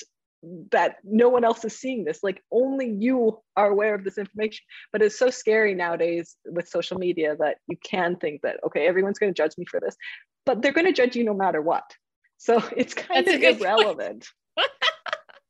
that 0.71 0.97
no 1.03 1.29
one 1.29 1.43
else 1.43 1.65
is 1.65 1.77
seeing 1.77 2.03
this. 2.03 2.23
Like 2.23 2.43
only 2.51 2.89
you 2.89 3.39
are 3.55 3.69
aware 3.69 3.95
of 3.95 4.03
this 4.03 4.17
information. 4.17 4.63
But 4.91 5.01
it's 5.01 5.17
so 5.17 5.29
scary 5.29 5.73
nowadays 5.73 6.35
with 6.45 6.69
social 6.69 6.97
media 6.97 7.35
that 7.39 7.57
you 7.67 7.77
can 7.83 8.15
think 8.17 8.41
that 8.41 8.59
okay 8.65 8.87
everyone's 8.87 9.19
going 9.19 9.33
to 9.33 9.37
judge 9.37 9.57
me 9.57 9.65
for 9.65 9.79
this 9.79 9.95
but 10.47 10.61
they're 10.61 10.71
going 10.71 10.87
to 10.87 10.93
judge 10.93 11.15
you 11.15 11.25
no 11.25 11.33
matter 11.33 11.61
what. 11.61 11.83
So 12.37 12.63
it's 12.77 12.95
kind 12.95 13.27
That's 13.27 13.37
of 13.37 13.61
irrelevant. 13.61 14.27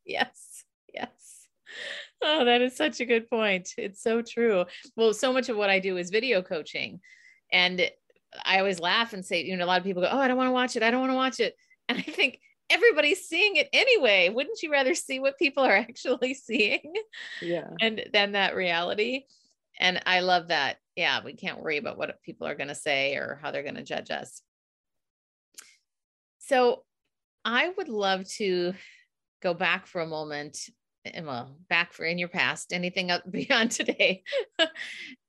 Yes 0.10 0.64
yes. 0.94 1.48
Oh 2.24 2.46
that 2.46 2.62
is 2.62 2.76
such 2.78 3.02
a 3.02 3.06
good 3.06 3.30
point. 3.30 3.74
It's 3.78 4.02
so 4.02 4.22
true. 4.22 4.64
Well 4.96 5.14
so 5.14 5.34
much 5.34 5.50
of 5.50 5.58
what 5.58 5.70
i 5.70 5.80
do 5.80 5.98
is 5.98 6.10
video 6.10 6.42
coaching 6.42 7.02
and 7.52 7.90
i 8.46 8.60
always 8.60 8.80
laugh 8.80 9.14
and 9.14 9.26
say 9.26 9.44
you 9.44 9.56
know 9.56 9.66
a 9.66 9.68
lot 9.68 9.80
of 9.80 9.86
people 9.86 10.02
go 10.02 10.10
oh 10.12 10.20
i 10.20 10.28
don't 10.28 10.38
want 10.38 10.48
to 10.48 10.54
watch 10.54 10.76
it 10.76 10.84
i 10.84 10.92
don't 10.92 11.02
want 11.02 11.12
to 11.12 11.16
watch 11.16 11.40
it 11.40 11.56
and 11.90 11.98
i 11.98 12.02
think 12.02 12.40
everybody's 12.70 13.28
seeing 13.28 13.56
it 13.56 13.70
anyway. 13.74 14.30
Wouldn't 14.30 14.62
you 14.62 14.72
rather 14.72 14.96
see 14.96 15.20
what 15.20 15.40
people 15.40 15.64
are 15.64 15.76
actually 15.76 16.34
seeing? 16.34 16.94
Yeah. 17.42 17.70
And 17.80 18.04
then 18.14 18.34
that 18.34 18.56
reality. 18.56 19.24
And 19.80 20.02
I 20.06 20.22
love 20.22 20.48
that. 20.48 20.78
Yeah, 20.96 21.24
we 21.24 21.34
can't 21.34 21.62
worry 21.62 21.78
about 21.78 21.98
what 21.98 22.22
people 22.24 22.48
are 22.48 22.56
going 22.56 22.70
to 22.70 22.76
say 22.76 23.16
or 23.16 23.40
how 23.42 23.52
they're 23.52 23.64
going 23.64 23.76
to 23.76 23.84
judge 23.84 24.10
us. 24.10 24.42
So 26.40 26.84
I 27.46 27.70
would 27.78 27.90
love 27.90 28.28
to 28.38 28.74
go 29.44 29.54
back 29.54 29.86
for 29.86 30.02
a 30.02 30.08
moment 30.08 30.58
Eh, 31.14 31.22
well 31.22 31.58
back 31.70 31.94
for 31.94 32.06
in 32.06 32.18
your 32.18 32.28
past 32.30 32.74
anything 32.74 33.12
up 33.12 33.24
beyond 33.32 33.72
today 33.72 34.24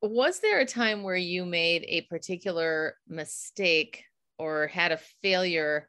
was 0.03 0.41
there 0.41 0.61
a 0.61 0.67
time 0.67 1.03
where 1.03 1.17
you 1.17 1.45
made 1.45 1.85
a 1.87 2.03
particular 2.03 2.97
mistake 3.09 4.05
or 4.39 4.69
had 4.69 4.93
a 4.93 5.01
failure 5.23 5.89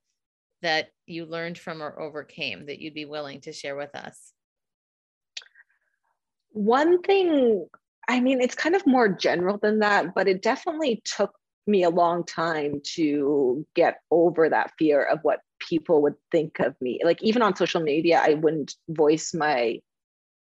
that 0.61 0.89
you 1.05 1.25
learned 1.25 1.57
from 1.57 1.81
or 1.81 1.99
overcame 1.99 2.65
that 2.65 2.79
you'd 2.79 2.93
be 2.93 3.05
willing 3.05 3.41
to 3.41 3.53
share 3.53 3.75
with 3.75 3.95
us? 3.95 4.33
One 6.51 7.01
thing, 7.01 7.67
I 8.07 8.19
mean, 8.19 8.41
it's 8.41 8.55
kind 8.55 8.75
of 8.75 8.85
more 8.85 9.07
general 9.07 9.57
than 9.57 9.79
that, 9.79 10.13
but 10.15 10.27
it 10.27 10.41
definitely 10.41 11.01
took 11.05 11.31
me 11.69 11.83
a 11.83 11.89
long 11.89 12.25
time 12.25 12.81
to 12.95 13.65
get 13.75 13.99
over 14.11 14.49
that 14.49 14.71
fear 14.77 15.03
of 15.03 15.19
what 15.21 15.39
people 15.59 16.01
would 16.01 16.15
think 16.31 16.59
of 16.59 16.75
me. 16.81 16.99
Like, 17.03 17.21
even 17.23 17.41
on 17.41 17.55
social 17.55 17.81
media, 17.81 18.21
I 18.23 18.33
wouldn't 18.33 18.75
voice 18.89 19.33
my 19.33 19.79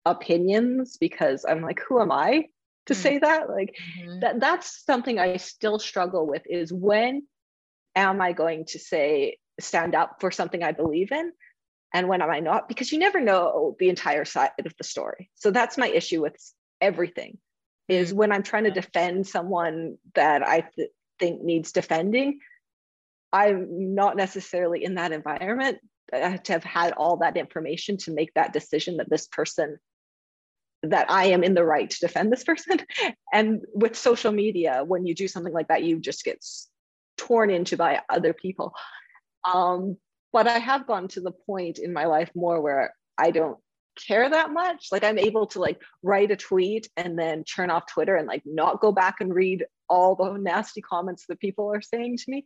opinions 0.05 0.97
because 0.99 1.45
I'm 1.47 1.61
like, 1.61 1.81
who 1.87 2.01
am 2.01 2.11
I 2.11 2.45
to 2.87 2.93
mm-hmm. 2.93 3.01
say 3.01 3.17
that? 3.19 3.49
Like, 3.49 3.75
mm-hmm. 3.99 4.19
that, 4.21 4.39
that's 4.39 4.83
something 4.85 5.19
I 5.19 5.37
still 5.37 5.79
struggle 5.79 6.25
with 6.27 6.43
is 6.45 6.73
when 6.73 7.27
am 7.95 8.21
I 8.21 8.33
going 8.33 8.65
to 8.65 8.79
say 8.79 9.37
stand 9.59 9.95
up 9.95 10.17
for 10.19 10.31
something 10.31 10.63
I 10.63 10.71
believe 10.71 11.11
in 11.11 11.31
and 11.93 12.07
when 12.07 12.21
am 12.21 12.29
I 12.29 12.39
not? 12.39 12.67
Because 12.67 12.91
you 12.91 12.99
never 12.99 13.19
know 13.19 13.75
the 13.79 13.89
entire 13.89 14.25
side 14.25 14.51
of 14.65 14.73
the 14.77 14.83
story. 14.83 15.29
So 15.35 15.51
that's 15.51 15.77
my 15.77 15.87
issue 15.87 16.21
with 16.21 16.35
everything 16.81 17.37
is 17.87 18.13
mm. 18.13 18.17
when 18.17 18.31
I'm 18.31 18.43
trying 18.43 18.65
to 18.65 18.71
defend 18.71 19.27
someone 19.27 19.97
that 20.15 20.47
I 20.47 20.61
th- 20.75 20.91
think 21.19 21.41
needs 21.41 21.71
defending, 21.71 22.39
I'm 23.31 23.95
not 23.95 24.17
necessarily 24.17 24.83
in 24.83 24.95
that 24.95 25.11
environment 25.11 25.77
to 26.11 26.53
have 26.53 26.63
had 26.63 26.93
all 26.93 27.17
that 27.17 27.37
information 27.37 27.97
to 27.97 28.11
make 28.11 28.33
that 28.33 28.53
decision 28.53 28.97
that 28.97 29.09
this 29.09 29.27
person 29.27 29.77
that 30.83 31.11
I 31.11 31.25
am 31.25 31.43
in 31.43 31.53
the 31.53 31.65
right 31.65 31.89
to 31.89 31.99
defend 31.99 32.31
this 32.31 32.43
person. 32.43 32.79
And 33.33 33.61
with 33.73 33.95
social 33.95 34.31
media, 34.31 34.83
when 34.85 35.05
you 35.05 35.13
do 35.13 35.27
something 35.27 35.53
like 35.53 35.67
that, 35.67 35.83
you 35.83 35.99
just 35.99 36.23
get 36.23 36.43
torn 37.17 37.51
into 37.51 37.77
by 37.77 38.01
other 38.09 38.33
people. 38.33 38.73
Um, 39.43 39.97
but 40.33 40.47
I 40.47 40.57
have 40.57 40.87
gone 40.87 41.07
to 41.09 41.21
the 41.21 41.31
point 41.31 41.77
in 41.77 41.93
my 41.93 42.05
life 42.05 42.31
more 42.33 42.59
where 42.61 42.93
I 43.17 43.31
don't 43.31 43.57
care 44.05 44.29
that 44.29 44.51
much. 44.51 44.87
Like 44.91 45.03
I'm 45.03 45.17
able 45.17 45.47
to 45.47 45.59
like 45.59 45.81
write 46.03 46.31
a 46.31 46.35
tweet 46.35 46.89
and 46.97 47.17
then 47.17 47.43
turn 47.43 47.69
off 47.69 47.87
Twitter 47.87 48.15
and 48.15 48.27
like 48.27 48.43
not 48.45 48.81
go 48.81 48.91
back 48.91 49.21
and 49.21 49.33
read 49.33 49.65
all 49.89 50.15
the 50.15 50.37
nasty 50.37 50.81
comments 50.81 51.25
that 51.27 51.39
people 51.39 51.73
are 51.73 51.81
saying 51.81 52.17
to 52.17 52.25
me. 52.27 52.45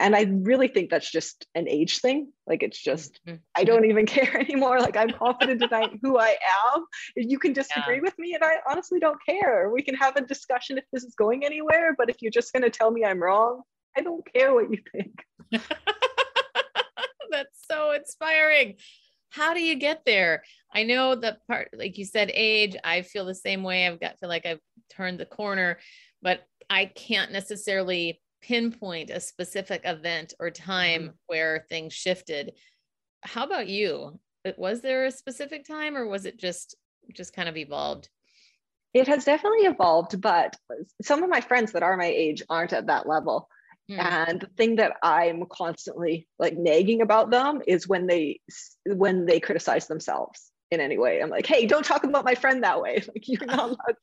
And 0.00 0.16
I 0.16 0.22
really 0.22 0.66
think 0.66 0.90
that's 0.90 1.10
just 1.10 1.46
an 1.54 1.68
age 1.68 2.00
thing. 2.00 2.32
Like 2.46 2.64
it's 2.64 2.82
just, 2.82 3.20
mm-hmm. 3.26 3.36
I 3.54 3.62
don't 3.62 3.84
even 3.84 4.06
care 4.16 4.36
anymore. 4.36 4.80
Like 4.80 4.96
I'm 4.96 5.10
confident 5.10 5.62
about 5.62 5.92
who 6.02 6.18
I 6.18 6.36
am. 6.74 6.84
You 7.14 7.38
can 7.38 7.52
disagree 7.52 7.96
yeah. 7.96 8.02
with 8.02 8.18
me 8.18 8.34
and 8.34 8.42
I 8.42 8.56
honestly 8.68 8.98
don't 8.98 9.18
care. 9.24 9.70
We 9.70 9.82
can 9.82 9.94
have 9.94 10.16
a 10.16 10.22
discussion 10.22 10.78
if 10.78 10.84
this 10.92 11.04
is 11.04 11.14
going 11.14 11.44
anywhere. 11.44 11.94
But 11.96 12.10
if 12.10 12.16
you're 12.20 12.32
just 12.32 12.52
going 12.52 12.64
to 12.64 12.70
tell 12.70 12.90
me 12.90 13.04
I'm 13.04 13.22
wrong, 13.22 13.62
I 13.96 14.00
don't 14.00 14.24
care 14.32 14.52
what 14.52 14.70
you 14.70 14.78
think. 14.90 15.24
That's 17.30 17.64
so 17.70 17.92
inspiring. 17.92 18.76
How 19.32 19.54
do 19.54 19.62
you 19.62 19.76
get 19.76 20.02
there? 20.04 20.42
I 20.74 20.82
know 20.84 21.14
the 21.14 21.38
part, 21.48 21.70
like 21.74 21.96
you 21.96 22.04
said, 22.04 22.30
age. 22.32 22.76
I 22.84 23.02
feel 23.02 23.24
the 23.24 23.34
same 23.34 23.62
way. 23.62 23.86
I've 23.86 24.00
got 24.00 24.18
feel 24.18 24.28
like 24.28 24.46
I've 24.46 24.60
turned 24.90 25.18
the 25.18 25.26
corner, 25.26 25.78
but 26.20 26.42
I 26.68 26.86
can't 26.86 27.32
necessarily 27.32 28.20
pinpoint 28.42 29.10
a 29.10 29.20
specific 29.20 29.82
event 29.84 30.34
or 30.38 30.50
time 30.50 31.02
mm-hmm. 31.02 31.12
where 31.28 31.64
things 31.70 31.94
shifted. 31.94 32.52
How 33.22 33.44
about 33.44 33.68
you? 33.68 34.20
Was 34.56 34.82
there 34.82 35.06
a 35.06 35.10
specific 35.10 35.64
time, 35.66 35.96
or 35.96 36.06
was 36.06 36.26
it 36.26 36.38
just 36.38 36.76
just 37.14 37.32
kind 37.32 37.48
of 37.48 37.56
evolved? 37.56 38.08
It 38.92 39.08
has 39.08 39.24
definitely 39.24 39.66
evolved, 39.66 40.20
but 40.20 40.56
some 41.00 41.22
of 41.22 41.30
my 41.30 41.40
friends 41.40 41.72
that 41.72 41.82
are 41.82 41.96
my 41.96 42.06
age 42.06 42.42
aren't 42.50 42.74
at 42.74 42.88
that 42.88 43.08
level. 43.08 43.48
Mm. 43.90 43.98
And 43.98 44.40
the 44.40 44.46
thing 44.56 44.76
that 44.76 44.96
I'm 45.02 45.44
constantly 45.50 46.28
like 46.38 46.56
nagging 46.56 47.02
about 47.02 47.30
them 47.30 47.60
is 47.66 47.88
when 47.88 48.06
they 48.06 48.40
when 48.86 49.26
they 49.26 49.40
criticize 49.40 49.86
themselves 49.86 50.50
in 50.70 50.80
any 50.80 50.96
way. 50.96 51.20
I'm 51.20 51.28
like, 51.28 51.46
hey, 51.46 51.66
don't 51.66 51.84
talk 51.84 52.04
about 52.04 52.24
my 52.24 52.34
friend 52.34 52.62
that 52.62 52.80
way. 52.80 53.02
Like 53.08 53.28
you're 53.28 53.44
not 53.44 53.70
allowed. 53.70 53.96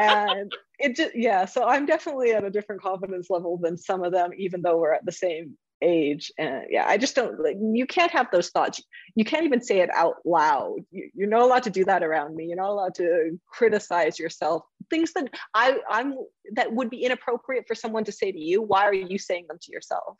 and 0.00 0.52
it 0.78 0.96
just 0.96 1.14
yeah. 1.14 1.44
So 1.44 1.64
I'm 1.64 1.86
definitely 1.86 2.32
at 2.32 2.44
a 2.44 2.50
different 2.50 2.82
confidence 2.82 3.28
level 3.30 3.56
than 3.56 3.78
some 3.78 4.02
of 4.02 4.12
them, 4.12 4.30
even 4.36 4.62
though 4.62 4.78
we're 4.78 4.94
at 4.94 5.06
the 5.06 5.12
same 5.12 5.56
age 5.82 6.32
and 6.38 6.64
yeah 6.70 6.86
i 6.86 6.96
just 6.96 7.14
don't 7.14 7.40
like 7.40 7.56
you 7.60 7.86
can't 7.86 8.12
have 8.12 8.28
those 8.30 8.50
thoughts 8.50 8.80
you 9.14 9.24
can't 9.24 9.44
even 9.44 9.60
say 9.60 9.80
it 9.80 9.90
out 9.94 10.14
loud 10.24 10.76
you, 10.90 11.10
you're 11.14 11.28
not 11.28 11.42
allowed 11.42 11.64
to 11.64 11.70
do 11.70 11.84
that 11.84 12.02
around 12.02 12.34
me 12.34 12.46
you're 12.46 12.56
not 12.56 12.70
allowed 12.70 12.94
to 12.94 13.38
criticize 13.48 14.18
yourself 14.18 14.62
things 14.92 15.12
that 15.14 15.28
i 15.54 15.78
i'm 15.90 16.14
that 16.52 16.72
would 16.72 16.90
be 16.90 17.04
inappropriate 17.04 17.64
for 17.66 17.74
someone 17.74 18.04
to 18.04 18.12
say 18.12 18.30
to 18.30 18.38
you 18.38 18.60
why 18.60 18.84
are 18.84 18.94
you 18.94 19.18
saying 19.18 19.46
them 19.48 19.58
to 19.60 19.72
yourself 19.72 20.16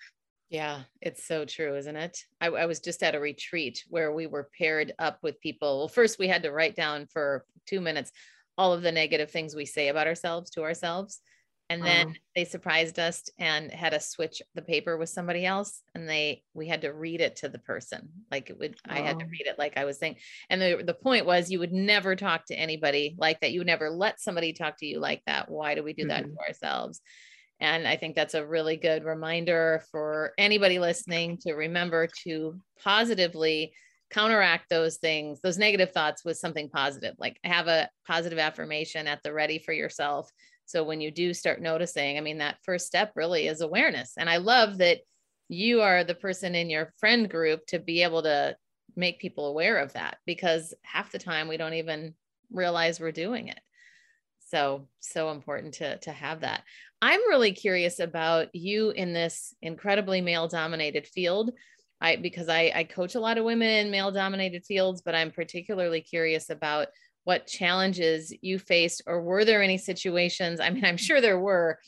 yeah, 0.50 0.82
it's 1.00 1.26
so 1.26 1.46
true, 1.46 1.76
isn't 1.76 1.96
it? 1.96 2.18
I, 2.38 2.48
I, 2.48 2.66
was 2.66 2.78
just 2.78 3.02
at 3.02 3.14
a 3.14 3.18
retreat 3.18 3.82
where 3.88 4.12
we 4.12 4.26
were 4.26 4.50
paired 4.58 4.92
up 4.98 5.18
with 5.22 5.40
people. 5.40 5.78
Well, 5.78 5.88
first, 5.88 6.18
we 6.18 6.28
had 6.28 6.42
to 6.42 6.52
write 6.52 6.76
down 6.76 7.06
for 7.10 7.46
two 7.66 7.80
minutes 7.80 8.12
all 8.58 8.74
of 8.74 8.82
the 8.82 8.92
negative 8.92 9.30
things 9.30 9.54
we 9.54 9.64
say 9.64 9.88
about 9.88 10.06
ourselves 10.06 10.50
to 10.50 10.62
ourselves 10.62 11.20
and 11.72 11.82
then 11.82 12.16
they 12.36 12.44
surprised 12.44 12.98
us 12.98 13.24
and 13.38 13.70
had 13.72 13.94
us 13.94 14.08
switch 14.08 14.42
the 14.54 14.62
paper 14.62 14.96
with 14.96 15.08
somebody 15.08 15.46
else 15.46 15.82
and 15.94 16.08
they 16.08 16.42
we 16.54 16.68
had 16.68 16.82
to 16.82 16.90
read 16.90 17.20
it 17.20 17.36
to 17.36 17.48
the 17.48 17.58
person. 17.58 18.08
Like 18.30 18.50
it 18.50 18.58
would 18.58 18.76
i 18.86 19.00
had 19.00 19.18
to 19.18 19.26
read 19.26 19.46
it 19.46 19.58
like 19.58 19.76
i 19.76 19.84
was 19.84 19.98
saying 19.98 20.16
and 20.50 20.60
the, 20.60 20.82
the 20.84 20.94
point 20.94 21.26
was 21.26 21.50
you 21.50 21.58
would 21.58 21.72
never 21.72 22.14
talk 22.14 22.44
to 22.46 22.54
anybody 22.54 23.16
like 23.18 23.40
that. 23.40 23.52
You 23.52 23.60
would 23.60 23.66
never 23.66 23.90
let 23.90 24.20
somebody 24.20 24.52
talk 24.52 24.78
to 24.78 24.86
you 24.86 25.00
like 25.00 25.22
that. 25.26 25.50
Why 25.50 25.74
do 25.74 25.82
we 25.82 25.94
do 25.94 26.08
that 26.08 26.24
mm-hmm. 26.24 26.34
to 26.34 26.40
ourselves? 26.48 27.00
And 27.60 27.86
i 27.86 27.96
think 27.96 28.14
that's 28.14 28.34
a 28.34 28.46
really 28.46 28.76
good 28.76 29.04
reminder 29.04 29.82
for 29.90 30.32
anybody 30.36 30.78
listening 30.78 31.38
to 31.38 31.54
remember 31.54 32.08
to 32.24 32.60
positively 32.82 33.72
counteract 34.10 34.68
those 34.68 34.98
things 34.98 35.40
those 35.40 35.56
negative 35.56 35.92
thoughts 35.92 36.24
with 36.24 36.36
something 36.36 36.68
positive. 36.68 37.14
Like 37.18 37.38
have 37.44 37.66
a 37.66 37.88
positive 38.06 38.38
affirmation 38.38 39.06
at 39.06 39.22
the 39.22 39.32
ready 39.32 39.58
for 39.58 39.72
yourself 39.72 40.30
so 40.72 40.82
when 40.82 41.02
you 41.02 41.10
do 41.10 41.34
start 41.34 41.60
noticing, 41.60 42.16
I 42.16 42.22
mean, 42.22 42.38
that 42.38 42.56
first 42.62 42.86
step 42.86 43.12
really 43.14 43.46
is 43.46 43.60
awareness. 43.60 44.14
And 44.16 44.30
I 44.30 44.38
love 44.38 44.78
that 44.78 45.00
you 45.50 45.82
are 45.82 46.02
the 46.02 46.14
person 46.14 46.54
in 46.54 46.70
your 46.70 46.94
friend 46.98 47.28
group 47.28 47.66
to 47.66 47.78
be 47.78 48.02
able 48.02 48.22
to 48.22 48.56
make 48.96 49.20
people 49.20 49.48
aware 49.48 49.76
of 49.76 49.92
that 49.92 50.16
because 50.24 50.72
half 50.80 51.12
the 51.12 51.18
time 51.18 51.46
we 51.46 51.58
don't 51.58 51.74
even 51.74 52.14
realize 52.50 52.98
we're 52.98 53.12
doing 53.12 53.48
it. 53.48 53.60
So, 54.48 54.88
so 55.00 55.30
important 55.30 55.74
to, 55.74 55.98
to 55.98 56.10
have 56.10 56.40
that. 56.40 56.62
I'm 57.02 57.20
really 57.28 57.52
curious 57.52 57.98
about 57.98 58.54
you 58.54 58.90
in 58.90 59.12
this 59.12 59.54
incredibly 59.60 60.22
male 60.22 60.48
dominated 60.48 61.06
field. 61.06 61.52
I, 62.00 62.16
because 62.16 62.48
I, 62.48 62.72
I 62.74 62.84
coach 62.84 63.14
a 63.14 63.20
lot 63.20 63.36
of 63.36 63.44
women 63.44 63.68
in 63.68 63.90
male 63.90 64.10
dominated 64.10 64.64
fields, 64.64 65.02
but 65.02 65.14
I'm 65.14 65.32
particularly 65.32 66.00
curious 66.00 66.48
about 66.48 66.88
what 67.24 67.46
challenges 67.46 68.32
you 68.40 68.58
faced 68.58 69.02
or 69.06 69.22
were 69.22 69.44
there 69.44 69.62
any 69.62 69.78
situations 69.78 70.60
i 70.60 70.68
mean 70.70 70.84
i'm 70.84 70.96
sure 70.96 71.20
there 71.20 71.38
were 71.38 71.78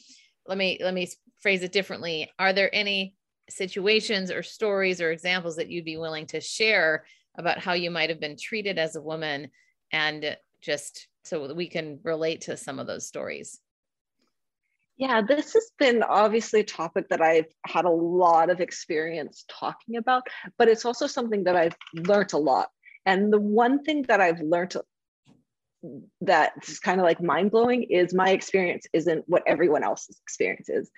let 0.47 0.59
me 0.59 0.79
let 0.81 0.95
me 0.95 1.09
phrase 1.41 1.63
it 1.63 1.73
differently. 1.73 2.33
Are 2.39 2.55
there 2.55 2.75
any 2.75 3.15
situations 3.51 4.31
or 4.31 4.43
stories 4.43 5.03
or 5.03 5.11
examples 5.11 5.57
that 5.57 5.69
you'd 5.69 5.85
be 5.85 5.99
willing 5.99 6.27
to 6.29 6.41
share 6.41 7.05
about 7.37 7.59
how 7.59 7.75
you 7.75 7.91
might 7.91 8.09
have 8.09 8.19
been 8.19 8.39
treated 8.39 8.79
as 8.79 8.97
a 8.97 9.03
woman? 9.03 9.51
And 9.93 10.39
just 10.63 11.09
so 11.25 11.53
we 11.53 11.69
can 11.69 12.01
relate 12.03 12.43
to 12.43 12.57
some 12.57 12.79
of 12.79 12.87
those 12.87 13.07
stories. 13.07 13.61
Yeah 14.97 15.21
this 15.21 15.53
has 15.53 15.71
been 15.79 16.03
obviously 16.03 16.61
a 16.61 16.65
topic 16.65 17.09
that 17.09 17.21
i've 17.21 17.53
had 17.67 17.85
a 17.85 17.91
lot 17.91 18.49
of 18.49 18.61
experience 18.61 19.45
talking 19.49 19.97
about 19.97 20.23
but 20.57 20.69
it's 20.69 20.85
also 20.85 21.09
something 21.09 21.43
that 21.45 21.57
i've 21.57 21.77
learned 21.95 22.33
a 22.33 22.39
lot. 22.39 22.69
And 23.07 23.33
the 23.33 23.41
one 23.41 23.83
thing 23.85 24.03
that 24.09 24.21
I've 24.21 24.41
learned 24.41 24.77
that's 26.21 26.79
kind 26.79 27.01
of 27.01 27.05
like 27.05 27.23
mind 27.23 27.51
blowing 27.51 27.85
is 27.85 28.15
my 28.15 28.31
experience 28.31 28.87
isn't 28.93 29.25
what 29.27 29.43
everyone 29.47 29.85
else's 29.85 30.21
experience 30.23 30.69
is. 30.69 30.91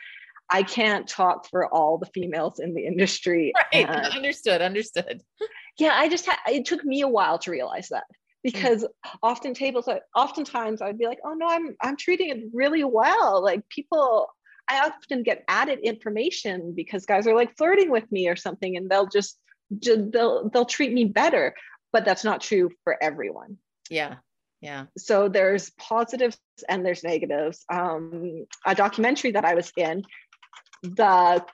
I 0.49 0.63
can't 0.63 1.09
talk 1.09 1.49
for 1.49 1.67
all 1.73 1.99
the 1.99 2.07
females 2.07 2.61
in 2.61 2.75
the 2.75 2.87
industry. 2.87 3.53
Right. 3.57 3.87
And, 3.89 4.07
understood. 4.15 4.63
Understood. 4.63 5.23
Yeah. 5.79 5.93
I 5.95 6.09
just 6.09 6.27
had, 6.27 6.39
it 6.49 6.67
took 6.67 6.85
me 6.85 7.01
a 7.01 7.09
while 7.09 7.39
to 7.41 7.51
realize 7.51 7.89
that 7.89 8.05
because 8.45 8.85
mm-hmm. 8.85 9.17
often 9.23 9.55
tables, 9.55 9.89
oftentimes 10.15 10.81
I'd 10.81 10.99
be 10.99 11.07
like, 11.07 11.19
oh 11.25 11.35
no, 11.35 11.47
I'm, 11.49 11.75
I'm 11.83 11.97
treating 11.97 12.31
it 12.31 12.45
really 12.53 12.85
well. 12.85 13.43
Like 13.43 13.69
people, 13.69 14.29
I 14.69 14.87
often 14.87 15.25
get 15.25 15.45
added 15.49 15.81
information 15.81 16.75
because 16.77 17.07
guys 17.07 17.27
are 17.27 17.35
like 17.35 17.57
flirting 17.57 17.91
with 17.91 18.11
me 18.13 18.29
or 18.29 18.37
something 18.37 18.77
and 18.77 18.89
they'll 18.89 19.09
just, 19.09 19.39
they'll, 19.71 20.49
they'll 20.51 20.65
treat 20.65 20.93
me 20.93 21.07
better, 21.07 21.55
but 21.93 22.05
that's 22.05 22.25
not 22.25 22.41
true 22.41 22.71
for 22.85 22.97
everyone. 23.03 23.59
Yeah 23.91 24.17
yeah. 24.61 24.87
So 24.97 25.29
there's 25.29 25.71
positives 25.71 26.39
and 26.69 26.85
there's 26.85 27.05
negatives. 27.05 27.65
Um, 27.73 28.47
a 28.65 28.75
documentary 28.75 29.33
that 29.33 29.45
i 29.45 29.55
was 29.55 29.73
in 29.77 30.03
the 30.83 31.45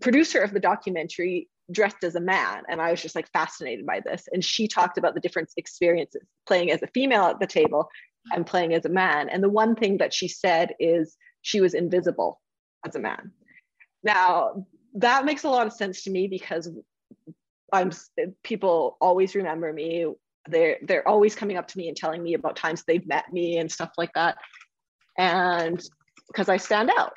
producer 0.00 0.40
of 0.40 0.52
the 0.52 0.60
documentary 0.60 1.48
dressed 1.70 2.02
as 2.02 2.16
a 2.16 2.20
man 2.20 2.64
and 2.68 2.80
i 2.80 2.90
was 2.90 3.00
just 3.00 3.14
like 3.14 3.30
fascinated 3.32 3.86
by 3.86 4.00
this 4.00 4.28
and 4.32 4.44
she 4.44 4.66
talked 4.66 4.98
about 4.98 5.14
the 5.14 5.20
different 5.20 5.48
experiences 5.56 6.22
playing 6.46 6.70
as 6.70 6.82
a 6.82 6.86
female 6.88 7.22
at 7.24 7.38
the 7.40 7.46
table 7.46 7.88
and 8.32 8.46
playing 8.46 8.74
as 8.74 8.84
a 8.84 8.88
man 8.88 9.28
and 9.28 9.42
the 9.42 9.48
one 9.48 9.74
thing 9.74 9.98
that 9.98 10.12
she 10.12 10.28
said 10.28 10.74
is 10.78 11.16
she 11.42 11.60
was 11.60 11.74
invisible 11.74 12.40
as 12.86 12.94
a 12.94 13.00
man. 13.00 13.32
Now 14.02 14.66
that 14.94 15.24
makes 15.24 15.44
a 15.44 15.48
lot 15.48 15.66
of 15.66 15.72
sense 15.72 16.02
to 16.02 16.10
me 16.10 16.28
because 16.28 16.68
i'm 17.72 17.90
people 18.42 18.96
always 19.00 19.34
remember 19.34 19.72
me 19.72 20.06
they're 20.48 20.78
they're 20.82 21.06
always 21.06 21.34
coming 21.34 21.56
up 21.56 21.68
to 21.68 21.78
me 21.78 21.88
and 21.88 21.96
telling 21.96 22.22
me 22.22 22.34
about 22.34 22.56
times 22.56 22.84
they've 22.84 23.06
met 23.06 23.32
me 23.32 23.58
and 23.58 23.70
stuff 23.70 23.92
like 23.96 24.12
that. 24.14 24.36
And 25.18 25.82
because 26.28 26.48
i 26.48 26.56
stand 26.56 26.90
out. 26.96 27.16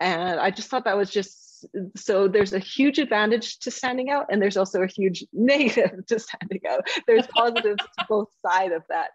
And 0.00 0.40
i 0.40 0.50
just 0.50 0.68
thought 0.68 0.84
that 0.84 0.96
was 0.96 1.10
just 1.10 1.66
so 1.96 2.26
there's 2.26 2.52
a 2.52 2.58
huge 2.58 2.98
advantage 2.98 3.58
to 3.60 3.70
standing 3.70 4.10
out 4.10 4.26
and 4.30 4.40
there's 4.40 4.56
also 4.56 4.82
a 4.82 4.86
huge 4.86 5.24
negative 5.32 6.06
to 6.06 6.18
standing 6.18 6.60
out. 6.68 6.88
There's 7.06 7.26
positives 7.26 7.82
to 7.98 8.06
both 8.08 8.28
side 8.46 8.72
of 8.72 8.82
that. 8.88 9.10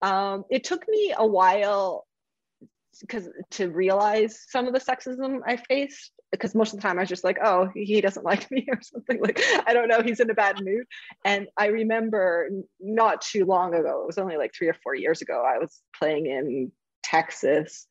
Um, 0.00 0.44
it 0.50 0.64
took 0.64 0.86
me 0.88 1.14
a 1.16 1.26
while 1.26 2.06
because 3.00 3.28
to 3.50 3.70
realize 3.70 4.44
some 4.48 4.66
of 4.66 4.72
the 4.72 4.80
sexism 4.80 5.40
i 5.46 5.56
faced 5.56 6.12
because 6.32 6.54
most 6.54 6.72
of 6.72 6.80
the 6.80 6.82
time 6.82 6.98
I 6.98 7.02
was 7.02 7.08
just 7.08 7.24
like, 7.24 7.38
oh, 7.44 7.68
he 7.74 8.00
doesn't 8.00 8.24
like 8.24 8.50
me 8.50 8.66
or 8.68 8.80
something 8.82 9.20
like 9.20 9.40
I 9.66 9.72
don't 9.72 9.86
know, 9.86 10.02
he's 10.02 10.18
in 10.18 10.30
a 10.30 10.34
bad 10.34 10.56
mood. 10.60 10.84
And 11.24 11.46
I 11.56 11.66
remember 11.66 12.48
not 12.80 13.20
too 13.20 13.44
long 13.44 13.74
ago, 13.74 14.02
it 14.02 14.06
was 14.06 14.18
only 14.18 14.36
like 14.36 14.52
three 14.52 14.68
or 14.68 14.76
four 14.82 14.96
years 14.96 15.22
ago, 15.22 15.44
I 15.46 15.58
was 15.58 15.80
playing 15.96 16.26
in 16.26 16.72
Texas 17.04 17.86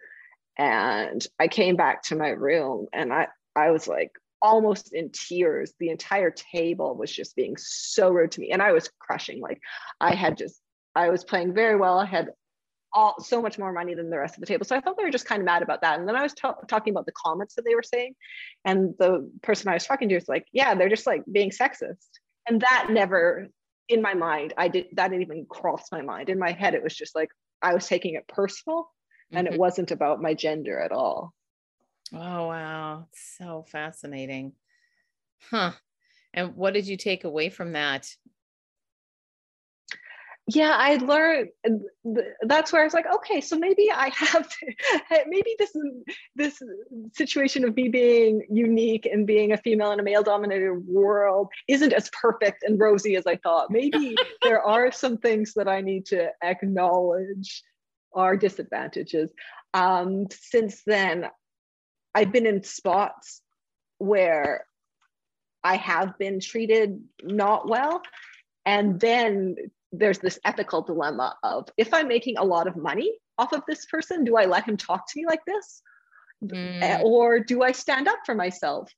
and 0.57 1.25
I 1.39 1.47
came 1.47 1.75
back 1.77 2.03
to 2.03 2.15
my 2.15 2.29
room 2.29 2.87
and 2.91 3.13
I 3.13 3.27
I 3.55 3.71
was 3.71 3.87
like 3.87 4.11
almost 4.41 4.91
in 4.91 5.11
tears. 5.11 5.73
The 5.79 5.89
entire 5.89 6.31
table 6.31 6.95
was 6.95 7.11
just 7.11 7.35
being 7.35 7.55
so 7.57 8.09
rude 8.09 8.31
to 8.31 8.41
me 8.41 8.51
and 8.51 8.61
I 8.61 8.71
was 8.71 8.89
crushing 8.99 9.39
like 9.39 9.61
I 10.01 10.15
had 10.15 10.37
just 10.37 10.59
I 10.95 11.09
was 11.09 11.23
playing 11.23 11.53
very 11.53 11.77
well. 11.77 11.99
I 11.99 12.05
had 12.05 12.31
all 12.93 13.21
so 13.21 13.41
much 13.41 13.57
more 13.57 13.71
money 13.71 13.93
than 13.93 14.09
the 14.09 14.17
rest 14.17 14.35
of 14.35 14.41
the 14.41 14.45
table. 14.45 14.65
So 14.65 14.75
I 14.75 14.81
thought 14.81 14.97
they 14.97 15.03
were 15.03 15.11
just 15.11 15.25
kind 15.25 15.41
of 15.41 15.45
mad 15.45 15.61
about 15.61 15.81
that. 15.81 15.99
And 15.99 16.07
then 16.07 16.15
I 16.15 16.23
was 16.23 16.33
talking 16.33 16.91
about 16.91 17.05
the 17.05 17.13
comments 17.13 17.55
that 17.55 17.63
they 17.65 17.75
were 17.75 17.83
saying, 17.83 18.15
and 18.65 18.93
the 18.99 19.31
person 19.41 19.69
I 19.69 19.75
was 19.75 19.85
talking 19.85 20.09
to 20.09 20.15
was 20.15 20.27
like, 20.27 20.45
"Yeah, 20.51 20.75
they're 20.75 20.89
just 20.89 21.07
like 21.07 21.23
being 21.31 21.51
sexist," 21.51 22.07
and 22.47 22.61
that 22.61 22.87
never, 22.89 23.47
in 23.87 24.01
my 24.01 24.13
mind, 24.13 24.53
I 24.57 24.67
did 24.67 24.87
that 24.93 25.09
didn't 25.09 25.23
even 25.23 25.45
cross 25.49 25.91
my 25.91 26.01
mind. 26.01 26.29
In 26.29 26.39
my 26.39 26.51
head, 26.51 26.73
it 26.75 26.83
was 26.83 26.95
just 26.95 27.15
like 27.15 27.29
I 27.61 27.73
was 27.73 27.87
taking 27.87 28.15
it 28.15 28.27
personal, 28.27 28.83
mm-hmm. 28.83 29.37
and 29.37 29.47
it 29.47 29.51
mm-hmm. 29.51 29.59
wasn't 29.59 29.91
about 29.91 30.21
my 30.21 30.33
gender 30.33 30.79
at 30.79 30.91
all. 30.91 31.33
Oh 32.13 32.47
wow, 32.47 33.07
so 33.13 33.65
fascinating, 33.67 34.53
huh? 35.49 35.71
And 36.33 36.55
what 36.55 36.73
did 36.73 36.87
you 36.87 36.97
take 36.97 37.23
away 37.23 37.49
from 37.49 37.73
that? 37.73 38.09
Yeah 40.47 40.75
i 40.77 40.95
learned 40.95 41.49
that's 42.47 42.73
where 42.73 42.81
i 42.81 42.85
was 42.85 42.93
like 42.93 43.05
okay 43.13 43.39
so 43.41 43.57
maybe 43.57 43.91
i 43.91 44.09
have 44.09 44.49
to, 44.49 44.73
maybe 45.27 45.55
this 45.59 45.71
this 46.35 46.61
situation 47.13 47.63
of 47.63 47.75
me 47.75 47.89
being 47.89 48.45
unique 48.49 49.05
and 49.05 49.27
being 49.27 49.51
a 49.51 49.57
female 49.57 49.91
in 49.91 49.99
a 49.99 50.03
male 50.03 50.23
dominated 50.23 50.73
world 50.87 51.47
isn't 51.67 51.93
as 51.93 52.09
perfect 52.19 52.63
and 52.63 52.79
rosy 52.79 53.15
as 53.15 53.27
i 53.27 53.35
thought. 53.37 53.71
Maybe 53.71 54.15
there 54.41 54.61
are 54.61 54.91
some 54.91 55.17
things 55.17 55.53
that 55.55 55.67
i 55.67 55.81
need 55.81 56.05
to 56.07 56.29
acknowledge 56.43 57.63
are 58.13 58.35
disadvantages. 58.35 59.29
Um, 59.73 60.27
since 60.31 60.83
then 60.85 61.27
i've 62.15 62.31
been 62.31 62.47
in 62.47 62.63
spots 62.63 63.41
where 63.99 64.65
i 65.63 65.75
have 65.75 66.17
been 66.17 66.39
treated 66.39 67.01
not 67.23 67.69
well 67.69 68.01
And 68.65 68.99
then 68.99 69.55
there's 69.91 70.19
this 70.19 70.39
ethical 70.45 70.81
dilemma 70.81 71.35
of 71.43 71.69
if 71.77 71.93
I'm 71.93 72.07
making 72.07 72.37
a 72.37 72.43
lot 72.43 72.67
of 72.67 72.75
money 72.75 73.13
off 73.37 73.53
of 73.53 73.63
this 73.67 73.85
person, 73.85 74.23
do 74.23 74.37
I 74.37 74.45
let 74.45 74.65
him 74.65 74.77
talk 74.77 75.07
to 75.07 75.19
me 75.19 75.25
like 75.25 75.43
this? 75.45 75.81
Mm. 76.43 77.03
Or 77.03 77.39
do 77.39 77.61
I 77.61 77.71
stand 77.71 78.07
up 78.07 78.19
for 78.25 78.35
myself? 78.35 78.91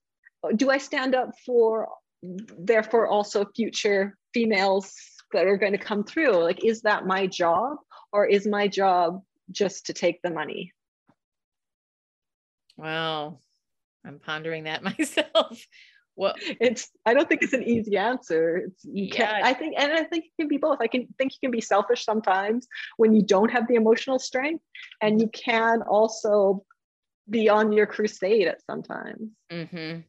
Do 0.56 0.70
I 0.70 0.78
stand 0.78 1.16
up 1.16 1.32
for, 1.46 1.90
therefore, 2.22 3.08
also 3.08 3.46
future 3.56 4.18
females 4.34 4.94
that 5.32 5.48
are 5.48 5.58
going 5.58 5.72
to 5.72 5.78
come 5.78 6.04
through? 6.04 6.44
Like, 6.44 6.64
is 6.64 6.82
that 6.82 7.06
my 7.06 7.28
job? 7.28 7.78
Or 8.12 8.26
is 8.26 8.46
my 8.46 8.68
job 8.68 9.24
just 9.52 9.88
to 9.88 9.94
take 9.94 10.22
the 10.22 10.30
money? 10.30 10.74
Wow. 12.78 13.40
I'm 14.06 14.20
pondering 14.20 14.66
that 14.66 14.84
myself. 14.98 15.66
Well, 16.16 16.36
it's 16.38 16.90
I 17.06 17.14
don't 17.14 17.28
think 17.28 17.42
it's 17.42 17.54
an 17.54 17.64
easy 17.64 17.98
answer. 17.98 18.58
It's 18.58 18.86
you 18.86 19.06
yeah. 19.06 19.16
can 19.16 19.44
I 19.44 19.54
think 19.54 19.76
and 19.78 19.92
I 19.92 20.04
think 20.04 20.26
it 20.26 20.32
can 20.40 20.48
be 20.48 20.58
both. 20.58 20.78
I 20.80 20.88
can 20.88 21.08
think 21.18 21.34
you 21.34 21.40
can 21.42 21.52
be 21.52 21.62
selfish 21.62 22.06
sometimes 22.06 22.68
when 22.98 23.14
you 23.14 23.24
don't 23.24 23.50
have 23.50 23.68
the 23.68 23.76
emotional 23.76 24.20
strength, 24.20 24.64
and 25.02 25.20
you 25.20 25.28
can 25.30 25.82
also 25.82 26.64
be 27.30 27.50
on 27.50 27.72
your 27.72 27.86
crusade 27.86 28.48
at 28.48 28.62
sometimes. 28.66 29.30
Mm-hmm. 29.52 30.02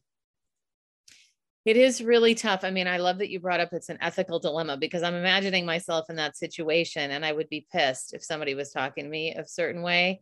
It 1.65 1.77
is 1.77 2.03
really 2.03 2.35
tough. 2.35 2.63
I 2.63 2.69
mean, 2.69 2.87
I 2.87 2.97
love 2.97 3.17
that 3.17 3.29
you 3.29 3.39
brought 3.39 3.59
up 3.59 3.73
it's 3.73 3.89
an 3.89 3.97
ethical 3.99 4.39
dilemma 4.39 4.77
because 4.77 5.01
I'm 5.01 5.15
imagining 5.15 5.65
myself 5.65 6.05
in 6.09 6.15
that 6.17 6.37
situation 6.37 7.09
and 7.09 7.25
I 7.25 7.31
would 7.31 7.49
be 7.49 7.65
pissed 7.71 8.13
if 8.13 8.23
somebody 8.23 8.53
was 8.53 8.71
talking 8.71 9.05
to 9.05 9.09
me 9.09 9.33
a 9.33 9.47
certain 9.47 9.81
way. 9.81 10.21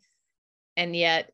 And 0.78 0.96
yet 0.96 1.32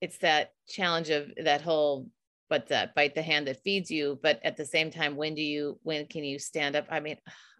it's 0.00 0.18
that 0.18 0.52
challenge 0.68 1.10
of 1.10 1.32
that 1.42 1.62
whole 1.62 2.08
but 2.48 2.68
that 2.68 2.94
bite 2.94 3.14
the 3.14 3.22
hand 3.22 3.46
that 3.46 3.62
feeds 3.62 3.90
you 3.90 4.18
but 4.22 4.40
at 4.44 4.56
the 4.56 4.64
same 4.64 4.90
time 4.90 5.16
when 5.16 5.34
do 5.34 5.42
you 5.42 5.78
when 5.82 6.06
can 6.06 6.24
you 6.24 6.38
stand 6.38 6.76
up? 6.76 6.86
I 6.90 7.00
mean 7.00 7.16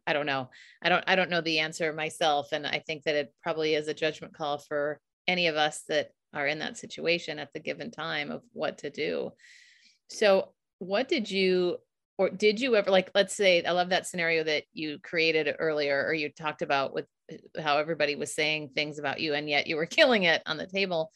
i 0.07 0.13
don't 0.13 0.27
know. 0.27 0.51
I 0.83 0.89
don't 0.89 1.05
i 1.07 1.17
don't 1.17 1.31
know 1.31 1.41
the 1.41 1.61
answer 1.61 1.93
myself 1.93 2.53
and 2.53 2.67
i 2.67 2.83
think 2.87 3.05
that 3.05 3.17
it 3.17 3.35
probably 3.43 3.75
is 3.75 3.89
a 3.89 3.95
judgment 3.95 4.35
call 4.35 4.59
for 4.59 5.01
any 5.27 5.49
of 5.49 5.57
us 5.57 5.83
that 5.89 6.11
are 6.33 6.47
in 6.47 6.59
that 6.61 6.77
situation 6.77 7.39
at 7.39 7.53
the 7.53 7.61
given 7.61 7.91
time 7.91 8.31
of 8.31 8.43
what 8.53 8.79
to 8.79 8.91
do. 8.91 9.33
So 10.09 10.53
what 10.79 11.09
did 11.09 11.31
you 11.31 11.79
or 12.19 12.31
did 12.31 12.61
you 12.61 12.77
ever 12.77 12.91
like 12.91 13.11
let's 13.15 13.35
say 13.35 13.65
i 13.65 13.73
love 13.73 13.91
that 13.91 14.07
scenario 14.07 14.45
that 14.45 14.65
you 14.73 14.99
created 14.99 15.55
earlier 15.59 16.05
or 16.07 16.13
you 16.13 16.31
talked 16.31 16.63
about 16.63 16.95
with 16.95 17.07
uh, 17.33 17.63
how 17.63 17.79
everybody 17.79 18.15
was 18.15 18.35
saying 18.35 18.71
things 18.75 18.99
about 18.99 19.21
you 19.21 19.35
and 19.35 19.49
yet 19.49 19.67
you 19.67 19.77
were 19.77 19.87
killing 19.99 20.25
it 20.25 20.43
on 20.47 20.57
the 20.57 20.67
table. 20.67 21.11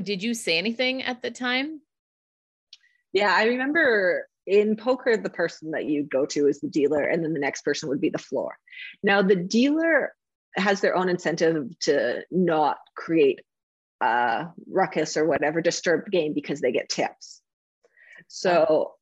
Did 0.00 0.22
you 0.22 0.34
say 0.34 0.56
anything 0.56 1.02
at 1.02 1.20
the 1.20 1.30
time? 1.30 1.80
Yeah, 3.12 3.34
I 3.34 3.44
remember 3.44 4.26
in 4.46 4.76
poker, 4.76 5.16
the 5.16 5.30
person 5.30 5.72
that 5.72 5.86
you 5.86 6.04
go 6.04 6.26
to 6.26 6.46
is 6.46 6.60
the 6.60 6.68
dealer, 6.68 7.02
and 7.02 7.24
then 7.24 7.32
the 7.32 7.40
next 7.40 7.62
person 7.62 7.88
would 7.88 8.00
be 8.00 8.10
the 8.10 8.18
floor. 8.18 8.56
Now, 9.02 9.22
the 9.22 9.36
dealer 9.36 10.12
has 10.56 10.80
their 10.80 10.96
own 10.96 11.08
incentive 11.08 11.78
to 11.80 12.22
not 12.30 12.78
create 12.96 13.40
a 14.00 14.48
ruckus 14.68 15.16
or 15.16 15.26
whatever, 15.26 15.60
disturb 15.60 16.04
the 16.04 16.10
game 16.10 16.32
because 16.32 16.60
they 16.60 16.72
get 16.72 16.88
tips. 16.88 17.40
So 18.28 18.94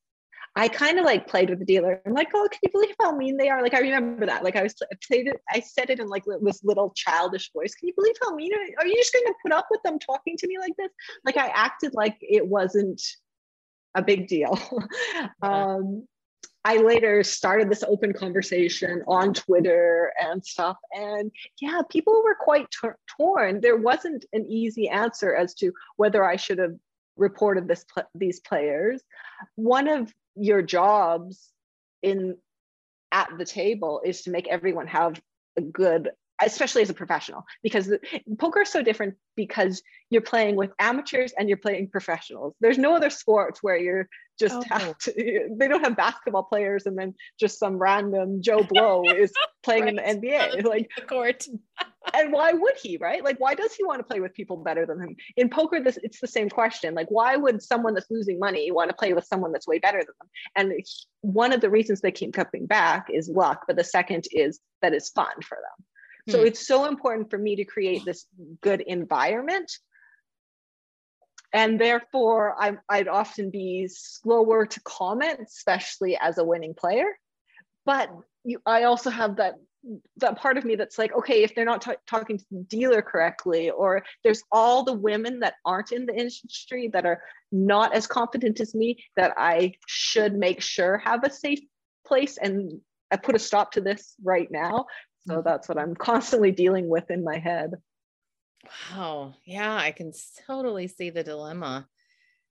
I 0.56 0.68
kind 0.68 0.98
of 0.98 1.04
like 1.04 1.28
played 1.28 1.50
with 1.50 1.60
the 1.60 1.64
dealer. 1.64 2.02
I'm 2.04 2.14
like, 2.14 2.30
oh, 2.34 2.48
can 2.50 2.58
you 2.62 2.70
believe 2.72 2.94
how 3.00 3.16
mean 3.16 3.36
they 3.36 3.48
are? 3.48 3.62
Like 3.62 3.74
I 3.74 3.80
remember 3.80 4.26
that. 4.26 4.42
Like 4.42 4.56
I 4.56 4.62
was 4.62 4.74
I 4.82 4.96
played 5.06 5.28
it. 5.28 5.40
I 5.48 5.60
said 5.60 5.90
it 5.90 6.00
in 6.00 6.08
like 6.08 6.24
this 6.42 6.64
little 6.64 6.92
childish 6.96 7.52
voice. 7.52 7.74
Can 7.74 7.88
you 7.88 7.94
believe 7.94 8.16
how 8.22 8.34
mean? 8.34 8.52
Are 8.78 8.86
you 8.86 8.96
just 8.96 9.12
going 9.12 9.26
to 9.26 9.34
put 9.42 9.52
up 9.52 9.66
with 9.70 9.82
them 9.84 9.98
talking 9.98 10.36
to 10.36 10.48
me 10.48 10.58
like 10.58 10.72
this? 10.76 10.90
Like 11.24 11.36
I 11.36 11.48
acted 11.48 11.94
like 11.94 12.16
it 12.20 12.46
wasn't 12.46 13.00
a 13.98 14.02
big 14.02 14.28
deal. 14.28 14.58
um, 15.42 16.06
I 16.64 16.76
later 16.78 17.22
started 17.22 17.70
this 17.70 17.82
open 17.82 18.12
conversation 18.12 19.02
on 19.06 19.32
Twitter 19.32 20.12
and 20.20 20.44
stuff. 20.44 20.76
And 20.92 21.30
yeah, 21.60 21.80
people 21.88 22.22
were 22.22 22.36
quite 22.38 22.66
t- 22.70 22.88
torn. 23.16 23.60
There 23.60 23.76
wasn't 23.76 24.24
an 24.32 24.46
easy 24.46 24.88
answer 24.88 25.34
as 25.34 25.54
to 25.54 25.72
whether 25.96 26.24
I 26.24 26.36
should 26.36 26.58
have 26.58 26.74
reported 27.16 27.68
this 27.68 27.84
these 28.14 28.40
players. 28.40 29.02
One 29.56 29.88
of 29.88 30.12
your 30.36 30.62
jobs 30.62 31.50
in 32.02 32.36
at 33.12 33.30
the 33.38 33.44
table 33.44 34.02
is 34.04 34.22
to 34.22 34.30
make 34.30 34.48
everyone 34.48 34.86
have 34.88 35.20
a 35.56 35.62
good 35.62 36.10
especially 36.40 36.82
as 36.82 36.90
a 36.90 36.94
professional 36.94 37.44
because 37.62 37.92
poker 38.38 38.62
is 38.62 38.70
so 38.70 38.82
different 38.82 39.14
because 39.36 39.82
you're 40.10 40.22
playing 40.22 40.56
with 40.56 40.70
amateurs 40.78 41.32
and 41.38 41.48
you're 41.48 41.58
playing 41.58 41.88
professionals. 41.88 42.54
There's 42.60 42.78
no 42.78 42.94
other 42.94 43.10
sports 43.10 43.62
where 43.62 43.76
you're 43.76 44.08
just 44.38 44.54
oh. 44.54 44.62
have 44.68 44.98
to, 44.98 45.48
they 45.58 45.68
don't 45.68 45.84
have 45.84 45.96
basketball 45.96 46.44
players 46.44 46.86
and 46.86 46.96
then 46.96 47.14
just 47.38 47.58
some 47.58 47.76
random 47.76 48.40
joe 48.40 48.62
blow 48.62 49.02
is 49.04 49.32
playing 49.62 49.84
right. 49.84 49.98
in 49.98 50.20
the 50.20 50.28
nba 50.28 50.64
like 50.64 50.88
the 50.96 51.02
court. 51.02 51.46
And 52.14 52.32
why 52.32 52.52
would 52.54 52.76
he 52.82 52.96
right? 52.96 53.22
Like 53.22 53.38
why 53.38 53.54
does 53.54 53.74
he 53.74 53.84
want 53.84 53.98
to 53.98 54.02
play 54.02 54.18
with 54.18 54.32
people 54.32 54.56
better 54.56 54.86
than 54.86 54.98
him? 54.98 55.14
In 55.36 55.50
poker 55.50 55.78
this 55.78 55.98
it's 56.02 56.20
the 56.20 56.26
same 56.26 56.48
question. 56.48 56.94
Like 56.94 57.08
why 57.10 57.36
would 57.36 57.62
someone 57.62 57.92
that's 57.92 58.10
losing 58.10 58.38
money 58.38 58.70
want 58.70 58.88
to 58.88 58.96
play 58.96 59.12
with 59.12 59.26
someone 59.26 59.52
that's 59.52 59.66
way 59.66 59.78
better 59.78 59.98
than 59.98 60.14
them? 60.18 60.28
And 60.56 60.72
one 61.20 61.52
of 61.52 61.60
the 61.60 61.68
reasons 61.68 62.00
they 62.00 62.10
keep 62.10 62.32
coming 62.32 62.64
back 62.64 63.08
is 63.12 63.28
luck 63.28 63.64
but 63.66 63.76
the 63.76 63.84
second 63.84 64.24
is 64.32 64.58
that 64.80 64.94
it's 64.94 65.10
fun 65.10 65.34
for 65.42 65.56
them 65.56 65.84
so 66.28 66.40
hmm. 66.40 66.46
it's 66.46 66.66
so 66.66 66.86
important 66.86 67.30
for 67.30 67.38
me 67.38 67.56
to 67.56 67.64
create 67.64 68.04
this 68.04 68.26
good 68.60 68.80
environment. 68.80 69.70
And 71.52 71.80
therefore 71.80 72.54
i 72.58 72.76
would 72.98 73.08
often 73.08 73.50
be 73.50 73.88
slower 73.90 74.66
to 74.66 74.80
comment 74.80 75.40
especially 75.46 76.18
as 76.20 76.38
a 76.38 76.44
winning 76.44 76.74
player. 76.74 77.06
But 77.86 78.10
you, 78.44 78.60
i 78.66 78.84
also 78.84 79.10
have 79.10 79.36
that 79.36 79.54
that 80.16 80.36
part 80.36 80.58
of 80.58 80.64
me 80.64 80.74
that's 80.74 80.98
like 80.98 81.14
okay 81.16 81.44
if 81.44 81.54
they're 81.54 81.64
not 81.64 81.80
t- 81.80 81.92
talking 82.06 82.36
to 82.36 82.44
the 82.50 82.64
dealer 82.64 83.00
correctly 83.00 83.70
or 83.70 84.04
there's 84.24 84.42
all 84.50 84.82
the 84.82 84.92
women 84.92 85.40
that 85.40 85.54
aren't 85.64 85.92
in 85.92 86.04
the 86.04 86.12
industry 86.12 86.88
that 86.92 87.06
are 87.06 87.22
not 87.52 87.94
as 87.94 88.06
confident 88.06 88.60
as 88.60 88.74
me 88.74 89.02
that 89.16 89.32
i 89.38 89.72
should 89.86 90.34
make 90.34 90.60
sure 90.60 90.98
have 90.98 91.24
a 91.24 91.30
safe 91.30 91.60
place. 92.06 92.36
And 92.38 92.80
i 93.10 93.16
put 93.16 93.36
a 93.36 93.38
stop 93.38 93.72
to 93.72 93.80
this 93.80 94.14
right 94.22 94.50
now 94.50 94.86
so 95.28 95.34
mm-hmm. 95.34 95.48
that's 95.48 95.68
what 95.68 95.78
i'm 95.78 95.94
constantly 96.10 96.50
dealing 96.50 96.88
with 96.88 97.10
in 97.10 97.22
my 97.22 97.38
head 97.38 97.74
wow 98.92 99.34
yeah 99.44 99.76
i 99.76 99.92
can 99.92 100.12
totally 100.46 100.88
see 100.88 101.10
the 101.10 101.22
dilemma 101.22 101.86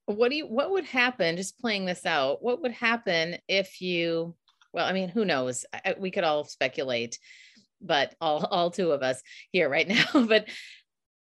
what 0.06 0.30
do 0.30 0.38
you 0.38 0.46
what 0.46 0.72
would 0.72 0.86
happen 0.86 1.36
just 1.36 1.60
playing 1.60 1.86
this 1.86 2.06
out 2.06 2.42
what 2.42 2.62
would 2.62 2.72
happen 2.72 3.38
if 3.48 3.82
you 3.82 4.34
well, 4.74 4.86
I 4.86 4.94
mean, 4.94 5.10
who 5.10 5.26
knows? 5.26 5.66
we 5.98 6.12
could 6.12 6.24
all 6.24 6.44
speculate, 6.44 7.18
but 7.82 8.13
all 8.22 8.46
all 8.46 8.70
two 8.70 8.92
of 8.92 9.02
us 9.02 9.22
here 9.52 9.70
right 9.70 9.88
now. 10.13 10.26
but 10.28 10.48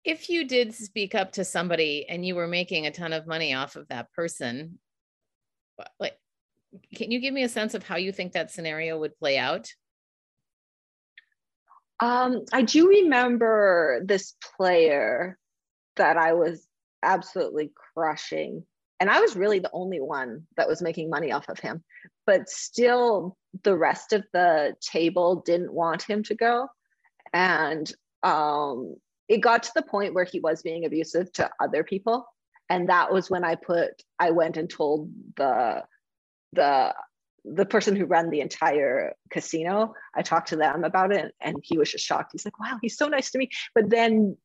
if 0.05 0.29
you 0.29 0.47
did 0.47 0.75
speak 0.75 1.15
up 1.15 1.33
to 1.33 1.45
somebody 1.45 2.07
and 2.09 2.25
you 2.25 2.37
were 2.37 2.47
making 2.47 2.87
a 2.87 2.91
ton 2.91 3.13
of 3.13 3.27
money 3.27 3.55
off 3.55 3.77
of 3.77 3.89
that 3.89 4.13
person, 4.13 4.79
like, 5.99 6.17
can 6.95 7.11
you 7.11 7.21
give 7.21 7.35
me 7.35 7.43
a 7.43 7.49
sense 7.49 7.75
of 7.75 7.83
how 7.83 7.97
you 7.97 8.13
think 8.13 8.33
that 8.33 8.51
scenario 8.51 8.99
would 8.99 9.17
play 9.17 9.39
out? 9.39 9.69
Um, 12.03 12.45
I 12.53 12.62
do 12.62 12.88
remember 12.88 14.03
this 14.05 14.35
player 14.57 15.38
that 15.95 16.17
I 16.17 16.33
was 16.33 16.67
absolutely 17.01 17.71
crushing 17.95 18.65
and 18.99 19.09
I 19.09 19.21
was 19.21 19.37
really 19.37 19.61
the 19.61 19.71
only 19.73 20.01
one 20.01 20.49
that 20.57 20.67
was 20.67 20.83
making 20.83 21.11
money 21.11 21.31
off 21.31 21.49
of 21.49 21.61
him. 21.61 21.85
But 22.27 22.49
still, 22.49 23.37
the 23.62 23.77
rest 23.77 24.12
of 24.12 24.25
the 24.33 24.75
table 24.81 25.43
didn't 25.47 25.73
want 25.73 26.03
him 26.03 26.25
to 26.25 26.35
go. 26.35 26.67
And 27.33 27.93
um, 28.25 28.97
it 29.29 29.38
got 29.38 29.62
to 29.62 29.73
the 29.77 29.83
point 29.83 30.15
where 30.15 30.25
he 30.25 30.41
was 30.41 30.62
being 30.62 30.85
abusive 30.85 31.33
to 31.35 31.51
other 31.61 31.85
people. 31.85 32.27
And 32.69 32.88
that 32.88 33.12
was 33.12 33.31
when 33.31 33.45
I 33.45 33.55
put, 33.55 33.91
I 34.19 34.31
went 34.31 34.57
and 34.57 34.69
told 34.69 35.09
the, 35.37 35.85
the, 36.53 36.95
the 37.45 37.67
person 37.67 37.97
who 37.97 38.05
ran 38.05 38.31
the 38.31 38.41
entire 38.41 39.15
casino 39.31 39.93
i 40.15 40.23
talked 40.23 40.49
to 40.49 40.57
them 40.57 40.85
about 40.85 41.13
it 41.13 41.35
and 41.41 41.57
he 41.63 41.77
was 41.77 41.91
just 41.91 42.05
shocked. 42.05 42.31
He's 42.33 42.45
like 42.45 42.59
wow 42.61 42.79
he's 42.81 42.97
so 42.97 43.09
nice 43.09 43.31
to 43.33 43.39
me. 43.39 43.51
But 43.75 43.91
then 43.91 44.37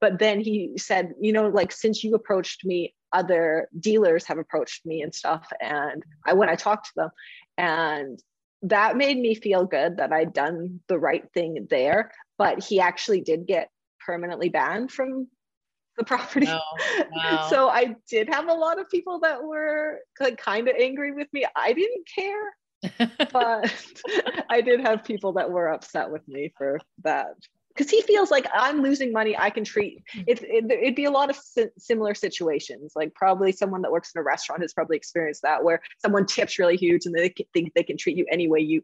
but 0.00 0.18
then 0.18 0.40
he 0.40 0.72
said 0.76 1.12
you 1.20 1.32
know 1.32 1.48
like 1.48 1.72
since 1.72 2.02
you 2.02 2.14
approached 2.14 2.64
me 2.64 2.94
other 3.12 3.68
dealers 3.78 4.24
have 4.24 4.38
approached 4.38 4.84
me 4.86 5.02
and 5.02 5.14
stuff. 5.14 5.46
And 5.60 6.02
i 6.24 6.32
when 6.32 6.48
i 6.48 6.54
talked 6.54 6.86
to 6.86 6.92
them 6.96 7.10
and 7.58 8.22
that 8.62 8.96
made 8.96 9.18
me 9.18 9.34
feel 9.34 9.66
good 9.66 9.98
that 9.98 10.12
i'd 10.12 10.32
done 10.32 10.80
the 10.88 10.98
right 10.98 11.24
thing 11.34 11.66
there. 11.68 12.10
But 12.38 12.64
he 12.64 12.80
actually 12.80 13.20
did 13.20 13.46
get 13.46 13.70
permanently 14.04 14.48
banned 14.48 14.90
from 14.92 15.28
the 15.96 16.04
property 16.04 16.46
oh, 16.48 17.04
wow. 17.12 17.46
so 17.48 17.68
i 17.68 17.94
did 18.08 18.28
have 18.28 18.48
a 18.48 18.54
lot 18.54 18.80
of 18.80 18.88
people 18.88 19.20
that 19.20 19.42
were 19.42 20.00
like 20.20 20.36
kind 20.36 20.68
of 20.68 20.76
angry 20.78 21.12
with 21.12 21.28
me 21.32 21.44
i 21.56 21.72
didn't 21.72 22.06
care 22.12 23.08
but 23.32 23.72
i 24.50 24.60
did 24.60 24.80
have 24.80 25.04
people 25.04 25.32
that 25.32 25.50
were 25.50 25.68
upset 25.68 26.10
with 26.10 26.26
me 26.28 26.52
for 26.56 26.78
that 27.02 27.34
because 27.74 27.90
he 27.90 28.00
feels 28.02 28.30
like 28.30 28.46
I'm 28.54 28.82
losing 28.82 29.12
money. 29.12 29.36
I 29.36 29.50
can 29.50 29.62
treat 29.62 30.02
it, 30.26 30.42
it. 30.42 30.70
It'd 30.70 30.94
be 30.94 31.04
a 31.04 31.10
lot 31.10 31.28
of 31.28 31.36
si- 31.36 31.68
similar 31.76 32.14
situations. 32.14 32.92
Like 32.96 33.14
probably 33.14 33.52
someone 33.52 33.82
that 33.82 33.92
works 33.92 34.12
in 34.14 34.18
a 34.18 34.22
restaurant 34.22 34.62
has 34.62 34.72
probably 34.72 34.96
experienced 34.96 35.42
that, 35.42 35.62
where 35.62 35.82
someone 35.98 36.24
tips 36.24 36.58
really 36.58 36.76
huge 36.76 37.04
and 37.04 37.14
they 37.14 37.34
think 37.52 37.74
they 37.74 37.82
can 37.82 37.98
treat 37.98 38.16
you 38.16 38.24
any 38.30 38.48
way 38.48 38.60
you 38.60 38.82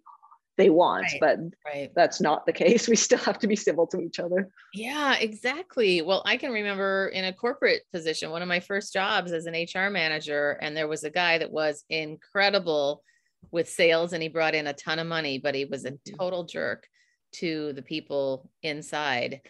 they 0.57 0.71
want 0.71 1.12
Right, 1.12 1.21
but 1.21 1.38
Right. 1.65 1.93
that's 1.95 2.21
not 2.21 2.47
the 2.47 2.53
case 2.53 2.88
we 2.88 2.97
still 2.97 3.19
have 3.19 3.38
to 3.41 3.47
be 3.47 3.57
civil 3.57 3.87
to 3.88 4.01
each 4.01 4.19
other 4.19 4.51
Yeah, 4.75 5.17
exactly. 5.19 6.01
Well, 6.01 6.23
I 6.25 6.38
can 6.38 6.51
remember 6.51 7.09
in 7.09 7.25
a 7.27 7.33
corporate 7.33 7.83
position, 7.93 8.31
one 8.31 8.41
of 8.41 8.49
my 8.49 8.61
first 8.61 8.93
jobs 8.93 9.31
as 9.33 9.45
an 9.45 9.55
HR 9.55 9.91
manager, 9.91 10.53
and 10.62 10.75
there 10.77 10.88
was 10.88 11.05
a 11.05 11.11
guy 11.11 11.37
that 11.38 11.53
was 11.53 11.85
incredible 11.91 13.03
with 13.51 13.69
sales 13.69 14.15
and 14.15 14.23
he 14.23 14.31
brought 14.31 14.55
in 14.55 14.67
a 14.67 14.73
ton 14.73 14.99
of 14.99 15.07
money, 15.07 15.38
but 15.38 15.55
he 15.55 15.67
was 15.67 15.85
a 15.85 15.95
Mhm. 16.07 16.17
total 16.19 16.45
jerk 16.45 16.88
to 17.33 17.73
the 17.75 17.83
people 17.83 18.51
inside. 18.62 19.43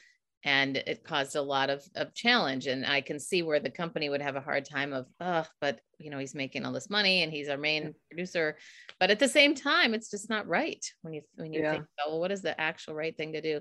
And 0.44 0.76
it 0.76 1.04
caused 1.04 1.36
a 1.36 1.42
lot 1.42 1.70
of, 1.70 1.84
of 1.94 2.14
challenge. 2.14 2.66
And 2.66 2.84
I 2.84 3.00
can 3.00 3.20
see 3.20 3.42
where 3.42 3.60
the 3.60 3.70
company 3.70 4.08
would 4.08 4.22
have 4.22 4.36
a 4.36 4.40
hard 4.40 4.64
time 4.64 4.92
of, 4.92 5.06
oh, 5.20 5.46
but 5.60 5.80
you 6.02 6.10
know, 6.10 6.18
he's 6.18 6.34
making 6.34 6.64
all 6.64 6.72
this 6.72 6.90
money 6.90 7.22
and 7.22 7.32
he's 7.32 7.48
our 7.48 7.56
main 7.56 7.84
mm. 7.84 7.94
producer. 8.10 8.56
But 8.98 9.10
at 9.10 9.18
the 9.18 9.28
same 9.28 9.54
time, 9.54 9.94
it's 9.94 10.10
just 10.10 10.28
not 10.28 10.48
right 10.48 10.84
when 11.02 11.14
you 11.14 11.22
when 11.36 11.52
you 11.52 11.60
Yeah. 11.60 11.72
think, 11.72 11.84
oh, 12.00 12.10
well, 12.10 12.20
what 12.20 12.32
is 12.32 12.42
the 12.42 12.60
actual 12.60 12.94
right 12.94 13.16
thing 13.16 13.32
to 13.32 13.40
do? 13.40 13.60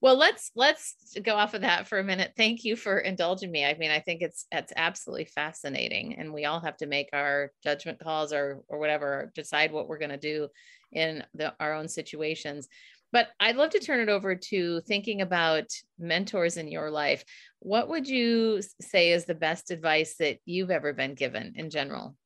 Well, 0.00 0.16
let's 0.16 0.50
let's 0.56 1.14
go 1.22 1.34
off 1.34 1.54
of 1.54 1.60
that 1.60 1.86
for 1.86 1.98
a 1.98 2.04
minute. 2.04 2.32
Thank 2.36 2.64
you 2.64 2.76
for 2.76 2.98
indulging 2.98 3.50
me. 3.50 3.64
I 3.64 3.74
mean, 3.74 3.90
I 3.90 4.00
think 4.00 4.22
it's 4.22 4.46
it's 4.50 4.72
absolutely 4.74 5.26
fascinating, 5.26 6.18
and 6.18 6.32
we 6.32 6.46
all 6.46 6.60
have 6.60 6.78
to 6.78 6.86
make 6.86 7.10
our 7.12 7.52
judgment 7.62 8.00
calls 8.00 8.32
or 8.32 8.62
or 8.68 8.78
whatever, 8.78 9.30
decide 9.34 9.72
what 9.72 9.88
we're 9.88 9.98
going 9.98 10.10
to 10.10 10.16
do 10.16 10.48
in 10.92 11.24
the, 11.34 11.54
our 11.60 11.74
own 11.74 11.88
situations. 11.88 12.68
But 13.12 13.28
I'd 13.38 13.56
love 13.56 13.70
to 13.70 13.78
turn 13.78 14.00
it 14.00 14.08
over 14.08 14.34
to 14.34 14.80
thinking 14.82 15.20
about 15.20 15.66
mentors 15.98 16.56
in 16.56 16.68
your 16.68 16.90
life. 16.90 17.24
What 17.58 17.88
would 17.88 18.08
you 18.08 18.62
say 18.80 19.12
is 19.12 19.26
the 19.26 19.34
best 19.34 19.70
advice 19.70 20.16
that 20.18 20.38
you've 20.46 20.70
ever 20.70 20.92
been 20.92 21.14
given 21.14 21.52
in 21.56 21.70
general? 21.70 22.16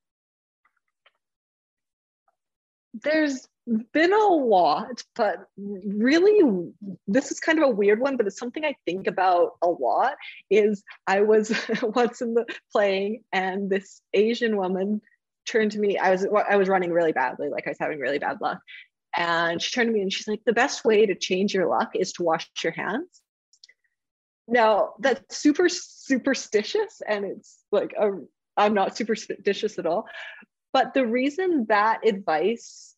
there's 3.02 3.46
been 3.92 4.12
a 4.12 4.28
lot 4.28 5.02
but 5.16 5.48
really 5.56 6.70
this 7.08 7.32
is 7.32 7.40
kind 7.40 7.58
of 7.58 7.64
a 7.68 7.72
weird 7.72 7.98
one 7.98 8.16
but 8.16 8.26
it's 8.26 8.38
something 8.38 8.64
i 8.64 8.76
think 8.84 9.08
about 9.08 9.56
a 9.60 9.66
lot 9.66 10.14
is 10.50 10.84
i 11.08 11.20
was 11.20 11.52
once 11.82 12.20
in 12.20 12.34
the 12.34 12.46
playing 12.70 13.24
and 13.32 13.68
this 13.68 14.00
asian 14.14 14.56
woman 14.56 15.00
turned 15.48 15.72
to 15.72 15.80
me 15.80 15.98
i 15.98 16.10
was 16.10 16.24
i 16.48 16.56
was 16.56 16.68
running 16.68 16.92
really 16.92 17.12
badly 17.12 17.48
like 17.48 17.66
i 17.66 17.70
was 17.70 17.78
having 17.80 17.98
really 17.98 18.20
bad 18.20 18.40
luck 18.40 18.60
and 19.16 19.60
she 19.60 19.70
turned 19.72 19.88
to 19.88 19.92
me 19.92 20.02
and 20.02 20.12
she's 20.12 20.28
like 20.28 20.42
the 20.44 20.52
best 20.52 20.84
way 20.84 21.06
to 21.06 21.14
change 21.14 21.54
your 21.54 21.68
luck 21.68 21.90
is 21.94 22.12
to 22.12 22.22
wash 22.22 22.48
your 22.62 22.72
hands 22.72 23.22
now 24.48 24.94
that's 25.00 25.36
super 25.36 25.68
superstitious 25.68 27.02
and 27.06 27.24
it's 27.24 27.58
like 27.72 27.94
a, 27.98 28.10
i'm 28.56 28.74
not 28.74 28.96
superstitious 28.96 29.78
at 29.78 29.86
all 29.86 30.06
but 30.72 30.94
the 30.94 31.06
reason 31.06 31.66
that 31.68 32.06
advice 32.06 32.94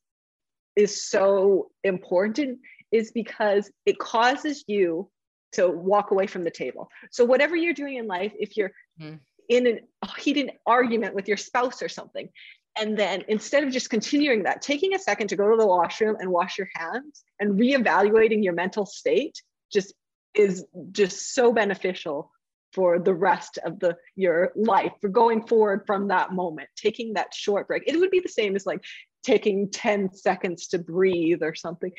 is 0.77 1.09
so 1.09 1.71
important 1.85 2.59
is 2.93 3.11
because 3.11 3.71
it 3.87 3.99
causes 3.99 4.65
you 4.67 5.11
to 5.53 5.69
walk 5.69 6.11
away 6.11 6.27
from 6.27 6.45
the 6.45 6.51
table. 6.51 6.91
So, 7.11 7.25
whatever 7.25 7.57
you're 7.57 7.75
doing 7.75 7.97
in 7.97 8.07
life, 8.07 8.33
if 8.39 8.57
you're 8.57 8.73
Mhm. 9.01 9.21
in 9.49 9.67
an- 9.67 9.89
a 10.03 10.21
heated 10.21 10.53
argument 10.67 11.15
with 11.15 11.27
your 11.29 11.37
spouse 11.37 11.83
or 11.83 11.89
something, 11.89 12.31
and 12.79 12.97
then 12.97 13.25
instead 13.29 13.65
of 13.65 13.73
just 13.73 13.91
continuing 13.91 14.45
that, 14.45 14.63
taking 14.63 14.95
a 14.95 14.99
second 14.99 15.29
to 15.29 15.37
go 15.37 15.51
to 15.51 15.57
the 15.57 15.67
washroom 15.67 16.17
and 16.21 16.31
wash 16.31 16.59
your 16.59 16.69
hands 16.75 17.25
and 17.41 17.59
reevaluating 17.59 18.43
your 18.43 18.53
mental 18.53 18.87
state 18.87 19.43
just 19.73 19.95
is 20.35 20.65
just 20.93 21.35
so 21.35 21.53
beneficial 21.53 22.31
for 22.73 22.99
the 22.99 23.15
rest 23.15 23.59
of 23.65 23.81
the 23.81 23.97
your 24.15 24.53
life 24.55 24.93
for 25.01 25.09
going 25.09 25.47
forward 25.47 25.83
from 25.87 26.09
that 26.09 26.33
moment 26.33 26.69
taking 26.77 27.15
that 27.15 27.35
short 27.35 27.67
break. 27.67 27.83
It 27.87 27.99
would 27.99 28.11
be 28.11 28.21
the 28.21 28.29
same 28.29 28.55
as 28.55 28.67
like 28.67 28.85
taking 29.25 29.71
10 29.71 30.13
seconds 30.15 30.69
to 30.69 30.79
breathe 30.79 31.43
or 31.43 31.55
something. 31.55 31.91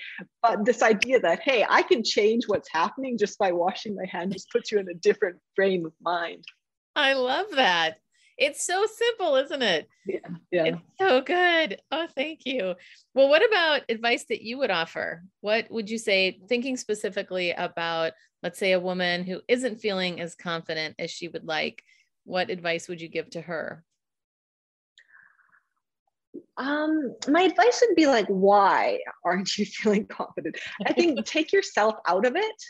But 0.42 0.66
this 0.66 0.82
idea 0.82 1.20
that 1.22 1.42
hey 1.44 1.66
i 1.68 1.82
can 1.82 2.04
change 2.04 2.44
what's 2.48 2.70
happening 2.72 3.18
just 3.18 3.38
by 3.40 3.52
washing 3.52 3.96
my 3.96 4.06
hand 4.06 4.34
just 4.34 4.52
puts 4.52 4.72
you 4.72 4.80
in 4.80 4.88
a 4.90 4.94
different 4.94 5.38
frame 5.56 5.86
of 5.86 5.94
mind. 6.02 6.46
I 6.96 7.14
love 7.14 7.48
that. 7.56 7.98
It's 8.40 8.66
so 8.66 8.86
simple, 8.86 9.36
isn't 9.36 9.62
it? 9.62 9.90
yeah 10.06 10.20
yeah 10.50 10.64
It's 10.66 10.82
so 10.98 11.22
good. 11.22 11.82
Oh, 11.92 12.08
thank 12.16 12.46
you. 12.46 12.76
Well, 13.14 13.28
what 13.28 13.46
about 13.46 13.82
advice 13.90 14.26
that 14.30 14.42
you 14.42 14.58
would 14.60 14.72
offer? 14.72 15.24
What 15.42 15.70
would 15.70 15.90
you 15.90 15.98
say, 15.98 16.40
thinking 16.48 16.78
specifically 16.78 17.52
about, 17.52 18.14
let's 18.42 18.58
say, 18.58 18.72
a 18.72 18.80
woman 18.80 19.26
who 19.26 19.42
isn't 19.50 19.82
feeling 19.82 20.22
as 20.22 20.36
confident 20.36 20.96
as 20.98 21.12
she 21.12 21.28
would 21.28 21.46
like? 21.46 21.84
What 22.24 22.50
advice 22.50 22.88
would 22.88 23.02
you 23.02 23.10
give 23.10 23.30
to 23.32 23.42
her? 23.42 23.84
Um, 26.56 27.16
my 27.28 27.42
advice 27.42 27.84
would 27.86 27.96
be 27.96 28.08
like, 28.08 28.28
why 28.28 29.00
aren't 29.26 29.58
you 29.58 29.66
feeling 29.66 30.06
confident? 30.06 30.58
I 30.86 30.94
think 30.94 31.26
take 31.26 31.52
yourself 31.52 31.96
out 32.08 32.26
of 32.26 32.38
it 32.38 32.64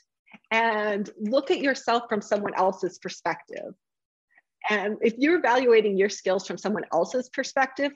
and 0.49 1.09
look 1.19 1.51
at 1.51 1.61
yourself 1.61 2.03
from 2.09 2.21
someone 2.21 2.55
else's 2.55 2.97
perspective. 2.97 3.75
And 4.69 4.97
if 5.01 5.15
you're 5.17 5.37
evaluating 5.37 5.97
your 5.97 6.09
skills 6.09 6.45
from 6.45 6.57
someone 6.57 6.83
else's 6.93 7.29
perspective, 7.29 7.91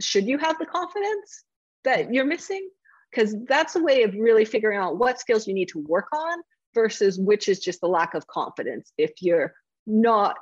should 0.00 0.26
you 0.26 0.38
have 0.38 0.58
the 0.58 0.66
confidence 0.66 1.44
that 1.84 2.12
you're 2.12 2.24
missing? 2.24 2.68
Because 3.10 3.34
that's 3.46 3.76
a 3.76 3.82
way 3.82 4.02
of 4.02 4.14
really 4.14 4.44
figuring 4.44 4.78
out 4.78 4.98
what 4.98 5.20
skills 5.20 5.46
you 5.46 5.54
need 5.54 5.68
to 5.68 5.84
work 5.86 6.06
on 6.12 6.38
versus 6.74 7.18
which 7.18 7.48
is 7.48 7.60
just 7.60 7.80
the 7.80 7.88
lack 7.88 8.14
of 8.14 8.26
confidence 8.26 8.92
if 8.96 9.12
you're 9.20 9.52
not 9.86 10.36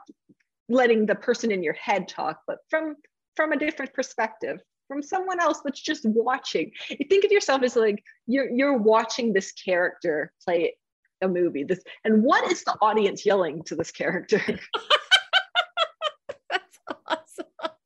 letting 0.68 1.06
the 1.06 1.14
person 1.14 1.50
in 1.50 1.62
your 1.62 1.74
head 1.74 2.08
talk, 2.08 2.40
but 2.46 2.58
from 2.68 2.96
from 3.36 3.52
a 3.52 3.58
different 3.58 3.92
perspective 3.94 4.60
from 4.90 5.02
someone 5.02 5.40
else 5.40 5.60
that's 5.64 5.80
just 5.80 6.02
watching 6.04 6.72
you 6.88 7.06
think 7.08 7.24
of 7.24 7.30
yourself 7.30 7.62
as 7.62 7.76
like 7.76 8.02
you're 8.26 8.50
you're 8.50 8.76
watching 8.76 9.32
this 9.32 9.52
character 9.52 10.32
play 10.44 10.74
a 11.22 11.28
movie 11.28 11.62
this 11.62 11.80
and 12.04 12.24
what 12.24 12.50
is 12.50 12.64
the 12.64 12.76
audience 12.82 13.24
yelling 13.24 13.62
to 13.62 13.76
this 13.76 13.92
character 13.92 14.42
awesome. 17.06 17.46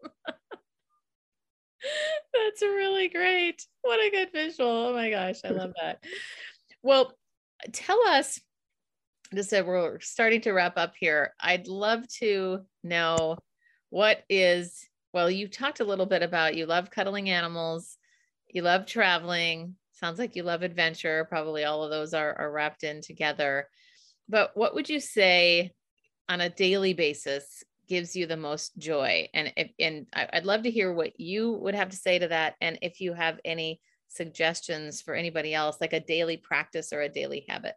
That's 2.32 2.62
really 2.62 3.08
great. 3.08 3.64
What 3.82 4.00
a 4.00 4.10
good 4.10 4.32
visual. 4.32 4.68
Oh 4.68 4.92
my 4.92 5.10
gosh, 5.10 5.40
I 5.44 5.50
love 5.50 5.72
that. 5.80 6.02
Well, 6.82 7.16
tell 7.72 8.00
us, 8.08 8.40
just 9.34 9.50
so 9.50 9.64
we're 9.64 10.00
starting 10.00 10.40
to 10.42 10.52
wrap 10.52 10.76
up 10.76 10.94
here, 10.98 11.34
I'd 11.40 11.66
love 11.66 12.06
to 12.18 12.60
know 12.82 13.38
what 13.90 14.22
is, 14.28 14.86
well, 15.12 15.30
you 15.30 15.48
talked 15.48 15.80
a 15.80 15.84
little 15.84 16.06
bit 16.06 16.22
about 16.22 16.56
you 16.56 16.66
love 16.66 16.90
cuddling 16.90 17.30
animals, 17.30 17.96
you 18.48 18.62
love 18.62 18.86
traveling, 18.86 19.76
sounds 19.92 20.18
like 20.18 20.36
you 20.36 20.42
love 20.42 20.62
adventure. 20.62 21.26
Probably 21.28 21.64
all 21.64 21.82
of 21.82 21.90
those 21.90 22.14
are, 22.14 22.34
are 22.38 22.52
wrapped 22.52 22.84
in 22.84 23.00
together. 23.00 23.68
But 24.28 24.50
what 24.54 24.74
would 24.74 24.88
you 24.88 25.00
say 25.00 25.72
on 26.28 26.40
a 26.40 26.50
daily 26.50 26.94
basis 26.94 27.62
gives 27.86 28.14
you 28.16 28.26
the 28.26 28.36
most 28.36 28.76
joy 28.78 29.28
and 29.34 29.52
if, 29.56 29.70
and 29.78 30.06
i'd 30.14 30.44
love 30.44 30.62
to 30.62 30.70
hear 30.70 30.92
what 30.92 31.18
you 31.18 31.52
would 31.52 31.74
have 31.74 31.88
to 31.90 31.96
say 31.96 32.18
to 32.18 32.28
that 32.28 32.54
and 32.60 32.78
if 32.82 33.00
you 33.00 33.12
have 33.12 33.38
any 33.44 33.80
suggestions 34.08 35.00
for 35.02 35.14
anybody 35.14 35.54
else 35.54 35.76
like 35.80 35.92
a 35.92 36.00
daily 36.00 36.36
practice 36.36 36.92
or 36.92 37.00
a 37.00 37.08
daily 37.08 37.44
habit 37.48 37.74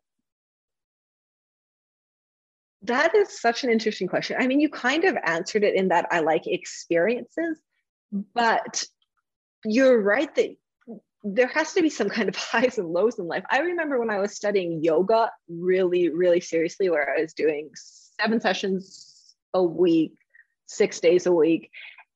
that 2.84 3.16
is 3.16 3.40
such 3.40 3.64
an 3.64 3.70
interesting 3.70 4.08
question 4.08 4.38
i 4.40 4.48
mean 4.48 4.60
you 4.60 4.70
kind 4.70 5.04
of 5.04 5.18
answered 5.24 5.64
it 5.64 5.76
in 5.76 5.90
that 5.90 6.06
i 6.12 6.20
like 6.20 6.48
experiences 6.48 7.60
but 8.34 8.84
you're 9.66 10.02
right 10.02 10.34
that 10.36 10.56
there 11.24 11.48
has 11.48 11.74
to 11.74 11.82
be 11.82 11.90
some 11.90 12.10
kind 12.10 12.30
of 12.30 12.36
highs 12.36 12.78
and 12.78 12.88
lows 12.88 13.20
in 13.20 13.28
life. 13.28 13.44
I 13.50 13.60
remember 13.60 14.00
when 14.00 14.10
I 14.10 14.20
was 14.20 14.36
studying 14.36 14.84
yoga 14.84 15.32
really, 15.50 16.10
really 16.10 16.40
seriously, 16.40 16.90
where 16.90 17.16
I 17.18 17.22
was 17.22 17.34
doing 17.34 17.70
seven 17.76 18.40
sessions 18.40 19.17
a 19.58 19.64
week, 19.64 20.14
six 20.66 21.00
days 21.00 21.26
a 21.26 21.32
week. 21.32 21.70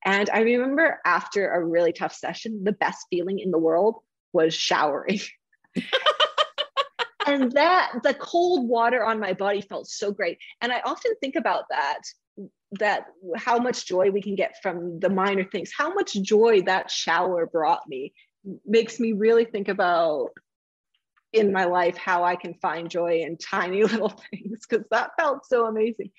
And 0.03 0.29
I 0.31 0.39
remember 0.41 0.99
after 1.05 1.51
a 1.51 1.63
really 1.63 1.93
tough 1.93 2.13
session, 2.13 2.63
the 2.63 2.71
best 2.71 3.05
feeling 3.09 3.39
in 3.39 3.51
the 3.51 3.59
world 3.59 3.99
was 4.33 4.53
showering. 4.53 5.19
and 7.27 7.51
that 7.51 7.91
the 8.03 8.13
cold 8.15 8.67
water 8.67 9.05
on 9.05 9.19
my 9.19 9.33
body 9.33 9.61
felt 9.61 9.87
so 9.87 10.11
great. 10.11 10.39
And 10.61 10.71
I 10.71 10.81
often 10.85 11.13
think 11.21 11.35
about 11.35 11.65
that 11.69 11.99
that 12.79 13.07
how 13.35 13.57
much 13.57 13.85
joy 13.85 14.09
we 14.09 14.21
can 14.21 14.35
get 14.35 14.55
from 14.63 14.97
the 15.01 15.09
minor 15.09 15.43
things 15.43 15.69
how 15.77 15.93
much 15.93 16.13
joy 16.13 16.61
that 16.61 16.89
shower 16.89 17.45
brought 17.45 17.81
me 17.89 18.13
makes 18.65 18.97
me 18.97 19.11
really 19.11 19.43
think 19.43 19.67
about 19.67 20.29
in 21.33 21.51
my 21.51 21.65
life 21.65 21.97
how 21.97 22.23
I 22.23 22.35
can 22.35 22.53
find 22.55 22.89
joy 22.89 23.21
in 23.21 23.37
tiny 23.37 23.83
little 23.83 24.09
things 24.31 24.65
because 24.67 24.85
that 24.91 25.11
felt 25.17 25.45
so 25.45 25.65
amazing. 25.65 26.11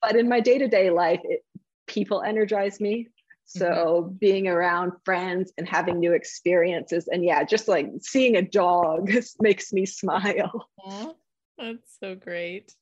But 0.00 0.16
in 0.16 0.28
my 0.28 0.40
day 0.40 0.58
to 0.58 0.68
day 0.68 0.90
life, 0.90 1.20
it, 1.24 1.42
people 1.86 2.22
energize 2.22 2.80
me. 2.80 3.08
So 3.44 3.66
mm-hmm. 3.66 4.14
being 4.16 4.46
around 4.46 4.92
friends 5.04 5.52
and 5.56 5.66
having 5.66 5.98
new 5.98 6.12
experiences, 6.12 7.08
and 7.08 7.24
yeah, 7.24 7.44
just 7.44 7.66
like 7.66 7.88
seeing 8.00 8.36
a 8.36 8.42
dog 8.42 9.10
makes 9.40 9.72
me 9.72 9.86
smile. 9.86 10.68
Aww, 10.86 11.14
that's 11.56 11.96
so 11.98 12.14
great. 12.14 12.74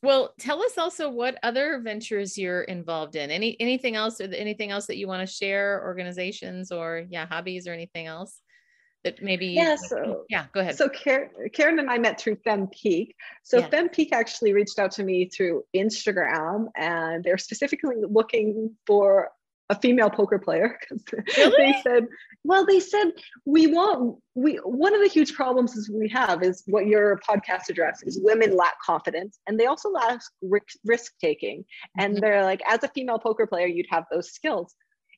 Well, 0.00 0.34
tell 0.38 0.62
us 0.62 0.78
also 0.78 1.08
what 1.08 1.38
other 1.42 1.80
ventures 1.82 2.38
you're 2.38 2.62
involved 2.62 3.16
in. 3.16 3.30
Any 3.30 3.56
anything 3.58 3.96
else 3.96 4.20
or 4.20 4.24
anything 4.24 4.70
else 4.70 4.86
that 4.86 4.96
you 4.96 5.08
want 5.08 5.26
to 5.26 5.34
share, 5.34 5.82
organizations 5.82 6.70
or 6.70 7.06
yeah, 7.08 7.26
hobbies 7.26 7.66
or 7.66 7.72
anything 7.72 8.06
else? 8.06 8.40
That 9.04 9.22
maybe 9.22 9.46
yeah 9.46 9.76
so 9.76 10.24
yeah 10.28 10.46
go 10.52 10.60
ahead 10.60 10.76
so 10.76 10.88
karen, 10.88 11.30
karen 11.52 11.78
and 11.78 11.90
i 11.90 11.98
met 11.98 12.18
through 12.18 12.36
Fem 12.44 12.66
fempeak 12.66 13.14
so 13.42 13.58
yeah. 13.58 13.68
fempeak 13.68 14.08
actually 14.12 14.52
reached 14.52 14.78
out 14.78 14.90
to 14.90 15.04
me 15.04 15.28
through 15.28 15.62
instagram 15.76 16.66
and 16.76 17.22
they're 17.22 17.38
specifically 17.38 17.96
looking 18.08 18.74
for 18.86 19.30
a 19.70 19.78
female 19.80 20.10
poker 20.10 20.38
player 20.38 20.78
really? 21.36 21.52
they 21.56 21.80
said 21.82 22.06
well 22.44 22.66
they 22.66 22.80
said 22.80 23.12
we 23.46 23.66
want 23.66 24.18
we 24.34 24.56
one 24.56 24.94
of 24.94 25.00
the 25.00 25.08
huge 25.08 25.32
problems 25.32 25.74
is 25.74 25.88
we 25.90 26.08
have 26.08 26.42
is 26.42 26.62
what 26.66 26.86
your 26.86 27.18
podcast 27.26 27.70
address 27.70 28.02
is 28.02 28.20
women 28.22 28.54
lack 28.56 28.74
confidence 28.84 29.38
and 29.46 29.58
they 29.58 29.66
also 29.66 29.90
lack 29.90 30.20
risk 30.84 31.12
taking 31.20 31.64
and 31.98 32.14
mm-hmm. 32.14 32.20
they're 32.20 32.44
like 32.44 32.60
as 32.68 32.82
a 32.84 32.88
female 32.88 33.18
poker 33.18 33.46
player 33.46 33.66
you'd 33.66 33.86
have 33.88 34.04
those 34.10 34.30
skills 34.30 34.74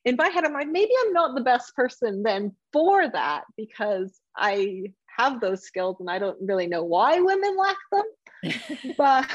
in 0.07 0.15
my 0.15 0.29
head 0.29 0.45
i'm 0.45 0.53
like 0.53 0.69
maybe 0.69 0.91
i'm 1.05 1.13
not 1.13 1.35
the 1.35 1.41
best 1.41 1.75
person 1.75 2.23
then 2.23 2.51
for 2.71 3.09
that 3.09 3.43
because 3.57 4.19
i 4.35 4.83
have 5.17 5.41
those 5.41 5.63
skills 5.63 5.97
and 5.99 6.09
i 6.09 6.17
don't 6.17 6.37
really 6.41 6.67
know 6.67 6.83
why 6.83 7.19
women 7.19 7.57
lack 7.57 7.77
them. 7.91 8.05
But 8.97 9.27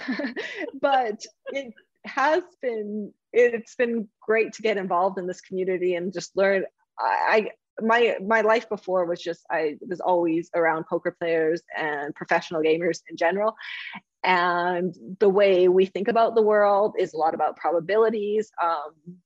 but 0.80 1.24
it 1.48 1.72
has 2.04 2.42
been 2.60 3.12
it's 3.32 3.74
been 3.74 4.08
great 4.20 4.52
to 4.54 4.62
get 4.62 4.76
involved 4.76 5.18
in 5.18 5.26
this 5.26 5.40
community 5.40 5.94
and 5.94 6.12
just 6.12 6.36
learn. 6.36 6.64
I, 6.98 7.16
I 7.28 7.50
my 7.80 8.16
my 8.24 8.42
life 8.42 8.68
before 8.68 9.04
was 9.06 9.20
just 9.20 9.44
I 9.50 9.76
was 9.88 10.00
always 10.00 10.50
around 10.54 10.84
poker 10.88 11.16
players 11.18 11.62
and 11.76 12.14
professional 12.14 12.62
gamers 12.62 13.00
in 13.08 13.16
general. 13.16 13.54
And 14.22 14.94
the 15.18 15.28
way 15.28 15.68
we 15.68 15.86
think 15.86 16.08
about 16.08 16.34
the 16.34 16.42
world 16.42 16.94
is 16.98 17.12
a 17.12 17.16
lot 17.16 17.34
about 17.34 17.56
probabilities. 17.56 18.50
Um 18.62 19.18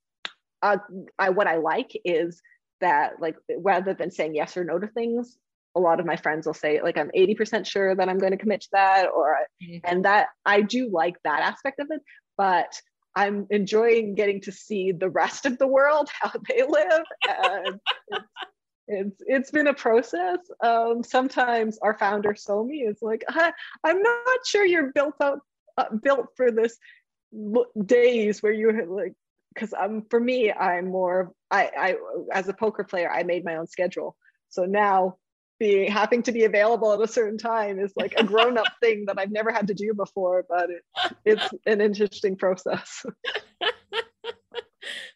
uh, 0.62 0.79
I 1.19 1.31
what 1.31 1.47
I 1.47 1.57
like 1.57 1.90
is 2.05 2.40
that 2.81 3.21
like 3.21 3.37
rather 3.59 3.95
than 3.95 4.11
saying 4.11 4.35
yes 4.35 4.57
or 4.57 4.64
no 4.64 4.79
to 4.79 4.87
things 4.87 5.38
a 5.75 5.81
lot 5.81 6.01
of 6.01 6.07
my 6.07 6.16
friends 6.16 6.47
will 6.47 6.55
say 6.55 6.81
like 6.83 6.99
i'm 6.99 7.11
80% 7.16 7.66
sure 7.66 7.95
that 7.95 8.09
i'm 8.09 8.19
going 8.19 8.33
to 8.33 8.38
commit 8.38 8.61
to 8.62 8.69
that 8.73 9.07
or 9.14 9.38
mm-hmm. 9.62 9.79
and 9.85 10.05
that 10.05 10.29
i 10.45 10.61
do 10.61 10.90
like 10.90 11.16
that 11.25 11.40
aspect 11.40 11.81
of 11.81 11.88
it 11.90 12.03
but 12.37 12.75
I'm 13.16 13.47
enjoying 13.49 14.14
getting 14.14 14.42
to 14.42 14.53
see 14.53 14.92
the 14.92 15.09
rest 15.09 15.47
of 15.47 15.57
the 15.57 15.66
world, 15.66 16.11
how 16.21 16.33
they 16.49 16.62
live. 16.69 17.03
And 17.27 17.81
it's, 18.09 18.25
it's, 18.87 19.23
it's 19.27 19.51
been 19.51 19.66
a 19.69 19.75
process. 19.75 20.38
Um, 20.62 21.03
sometimes 21.03 21.79
our 21.79 21.99
founder 21.99 22.35
Somi 22.35 22.88
is 22.88 22.99
like, 23.01 23.25
I'm 23.31 24.03
not 24.03 24.47
sure 24.47 24.66
you're 24.66 24.92
built 24.92 25.14
out, 25.23 25.40
uh, 25.79 25.97
built 26.03 26.29
for 26.37 26.53
this 26.53 26.77
days 27.87 28.42
where 28.42 28.53
you 28.53 28.87
like, 28.87 29.14
because 29.57 29.73
um, 29.73 30.05
for 30.11 30.21
me, 30.21 30.53
I'm 30.53 30.88
more, 30.88 31.33
I, 31.51 31.71
I, 31.77 31.97
as 32.33 32.49
a 32.49 32.53
poker 32.53 32.85
player, 32.85 33.11
I 33.11 33.23
made 33.23 33.45
my 33.45 33.57
own 33.57 33.66
schedule. 33.66 34.14
So 34.51 34.66
now 34.66 35.16
being 35.59 35.90
having 35.90 36.23
to 36.25 36.33
be 36.33 36.45
available 36.45 36.92
at 36.92 37.01
a 37.01 37.11
certain 37.11 37.38
time 37.38 37.81
is 37.81 37.92
like 37.97 38.12
a 38.19 38.25
grown-up 38.25 38.66
thing 38.83 39.07
that 39.07 39.19
I've 39.19 39.31
never 39.31 39.51
had 39.51 39.69
to 39.69 39.75
do 39.75 39.95
before, 39.95 40.45
but 40.47 40.69
it, 40.71 40.83
it's 41.25 41.49
an 41.64 41.81
interesting 41.81 42.37
process. 42.37 43.07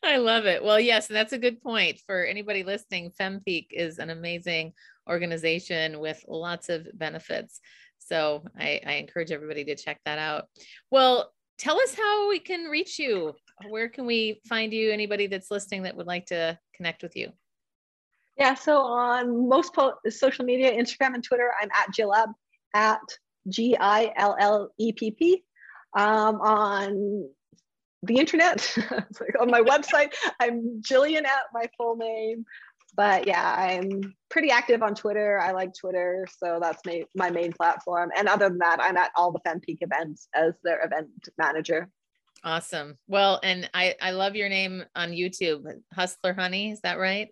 I 0.02 0.16
love 0.16 0.46
it. 0.46 0.64
Well, 0.64 0.80
yes, 0.80 1.06
that's 1.06 1.34
a 1.34 1.38
good 1.38 1.60
point 1.60 2.00
for 2.06 2.24
anybody 2.24 2.64
listening. 2.64 3.12
FemPeak 3.20 3.66
is 3.70 3.98
an 3.98 4.08
amazing 4.08 4.72
organization 5.08 6.00
with 6.00 6.24
lots 6.26 6.70
of 6.70 6.88
benefits. 6.94 7.60
So 7.98 8.42
I, 8.58 8.80
I 8.84 8.92
encourage 8.94 9.30
everybody 9.30 9.64
to 9.66 9.76
check 9.76 10.00
that 10.06 10.18
out. 10.18 10.46
Well, 10.90 11.30
tell 11.60 11.78
us 11.78 11.94
how 11.94 12.28
we 12.28 12.40
can 12.40 12.64
reach 12.64 12.98
you. 12.98 13.34
Where 13.68 13.88
can 13.88 14.06
we 14.06 14.40
find 14.48 14.72
you? 14.72 14.90
Anybody 14.90 15.26
that's 15.26 15.50
listening 15.50 15.82
that 15.82 15.94
would 15.94 16.06
like 16.06 16.26
to 16.26 16.58
connect 16.74 17.02
with 17.02 17.14
you? 17.14 17.30
Yeah, 18.38 18.54
so 18.54 18.78
on 18.78 19.48
most 19.48 19.74
po- 19.74 19.98
social 20.08 20.46
media, 20.46 20.72
Instagram 20.72 21.14
and 21.14 21.22
Twitter, 21.22 21.52
I'm 21.60 21.68
at 21.72 21.94
Gillepp 21.94 22.32
at 22.74 23.00
G 23.48 23.76
I 23.78 24.12
L 24.16 24.34
L 24.40 24.70
E 24.78 24.92
P 24.92 25.10
P. 25.10 25.44
Um, 25.94 26.40
on 26.40 27.28
the 28.02 28.16
internet, 28.16 28.74
on 29.40 29.50
my 29.50 29.60
website, 29.72 30.14
I'm 30.40 30.80
Jillian 30.80 31.24
at 31.24 31.42
my 31.52 31.66
full 31.76 31.96
name. 31.96 32.46
But 32.94 33.26
yeah, 33.26 33.54
I'm 33.56 34.14
pretty 34.30 34.50
active 34.50 34.82
on 34.82 34.94
Twitter. 34.94 35.40
I 35.40 35.52
like 35.52 35.72
Twitter, 35.78 36.26
so 36.38 36.58
that's 36.60 36.84
my, 36.84 37.04
my 37.14 37.30
main 37.30 37.52
platform. 37.52 38.10
And 38.16 38.28
other 38.28 38.48
than 38.48 38.58
that, 38.58 38.78
I'm 38.80 38.96
at 38.96 39.12
all 39.16 39.32
the 39.32 39.40
FemPeak 39.40 39.78
events 39.80 40.28
as 40.34 40.54
their 40.64 40.84
event 40.84 41.08
manager. 41.38 41.88
Awesome. 42.42 42.96
Well, 43.06 43.38
and 43.42 43.68
I, 43.74 43.94
I 44.00 44.12
love 44.12 44.34
your 44.34 44.48
name 44.48 44.84
on 44.96 45.10
YouTube, 45.10 45.64
Hustler 45.94 46.32
Hunny. 46.32 46.72
Is 46.72 46.80
that 46.80 46.98
right? 46.98 47.28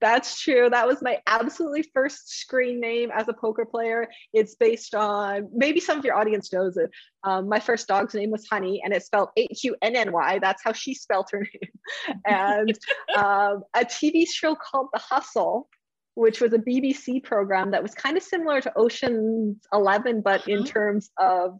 That's 0.00 0.40
true. 0.40 0.70
That 0.70 0.86
was 0.86 1.02
my 1.02 1.18
absolutely 1.26 1.82
first 1.94 2.30
screen 2.40 2.80
name 2.80 3.10
as 3.12 3.28
a 3.28 3.32
poker 3.32 3.64
player. 3.64 4.08
It's 4.32 4.54
based 4.54 4.94
on 4.94 5.48
maybe 5.52 5.80
some 5.80 5.98
of 5.98 6.04
your 6.04 6.16
audience 6.16 6.52
knows 6.52 6.76
it. 6.76 6.90
Um, 7.24 7.48
my 7.48 7.58
first 7.58 7.88
dog's 7.88 8.14
name 8.14 8.30
was 8.30 8.46
Honey, 8.48 8.80
and 8.84 8.94
it's 8.94 9.06
spelled 9.06 9.30
H 9.36 9.64
U 9.64 9.74
N 9.82 9.96
N 9.96 10.12
Y. 10.12 10.38
That's 10.40 10.62
how 10.62 10.72
she 10.72 10.94
spelled 10.94 11.28
her 11.32 11.40
name. 12.06 12.20
and 12.26 12.78
um, 13.16 13.64
a 13.74 13.84
TV 13.84 14.24
show 14.28 14.54
called 14.54 14.88
The 14.92 15.00
Hustle, 15.00 15.68
which 16.14 16.40
was 16.40 16.52
a 16.52 16.58
BBC 16.58 17.24
program 17.24 17.72
that 17.72 17.82
was 17.82 17.94
kind 17.94 18.16
of 18.16 18.22
similar 18.22 18.60
to 18.60 18.72
Ocean's 18.78 19.56
Eleven, 19.72 20.20
but 20.20 20.46
in 20.46 20.60
uh-huh. 20.60 20.68
terms 20.68 21.10
of 21.18 21.58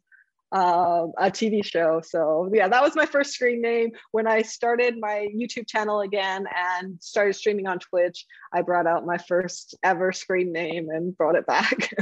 um, 0.52 1.12
a 1.18 1.30
TV 1.30 1.64
show. 1.64 2.00
So 2.04 2.50
yeah, 2.52 2.68
that 2.68 2.82
was 2.82 2.96
my 2.96 3.06
first 3.06 3.32
screen 3.32 3.60
name. 3.60 3.90
When 4.12 4.26
I 4.26 4.42
started 4.42 4.96
my 4.98 5.28
YouTube 5.34 5.68
channel 5.68 6.00
again 6.00 6.46
and 6.54 6.96
started 7.02 7.34
streaming 7.34 7.66
on 7.66 7.78
Twitch, 7.78 8.24
I 8.52 8.62
brought 8.62 8.86
out 8.86 9.04
my 9.04 9.18
first 9.18 9.76
ever 9.82 10.12
screen 10.12 10.52
name 10.52 10.88
and 10.90 11.16
brought 11.16 11.36
it 11.36 11.46
back. 11.46 11.92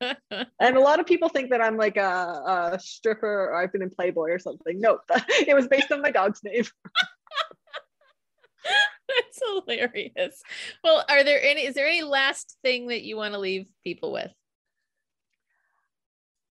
and 0.60 0.76
a 0.76 0.80
lot 0.80 1.00
of 1.00 1.06
people 1.06 1.28
think 1.28 1.50
that 1.50 1.60
I'm 1.60 1.76
like 1.76 1.96
a, 1.96 2.72
a 2.72 2.80
stripper 2.80 3.50
or 3.50 3.54
I've 3.54 3.72
been 3.72 3.82
in 3.82 3.90
Playboy 3.90 4.30
or 4.30 4.38
something. 4.38 4.80
No, 4.80 4.98
it 5.28 5.54
was 5.54 5.68
based 5.68 5.92
on 5.92 6.02
my 6.02 6.10
dog's 6.10 6.40
name. 6.42 6.64
That's 9.08 9.42
hilarious. 9.66 10.42
Well, 10.82 11.04
are 11.08 11.24
there 11.24 11.42
any, 11.42 11.66
is 11.66 11.74
there 11.74 11.86
any 11.86 12.02
last 12.02 12.56
thing 12.62 12.88
that 12.88 13.02
you 13.02 13.16
want 13.16 13.34
to 13.34 13.40
leave 13.40 13.66
people 13.84 14.12
with? 14.12 14.30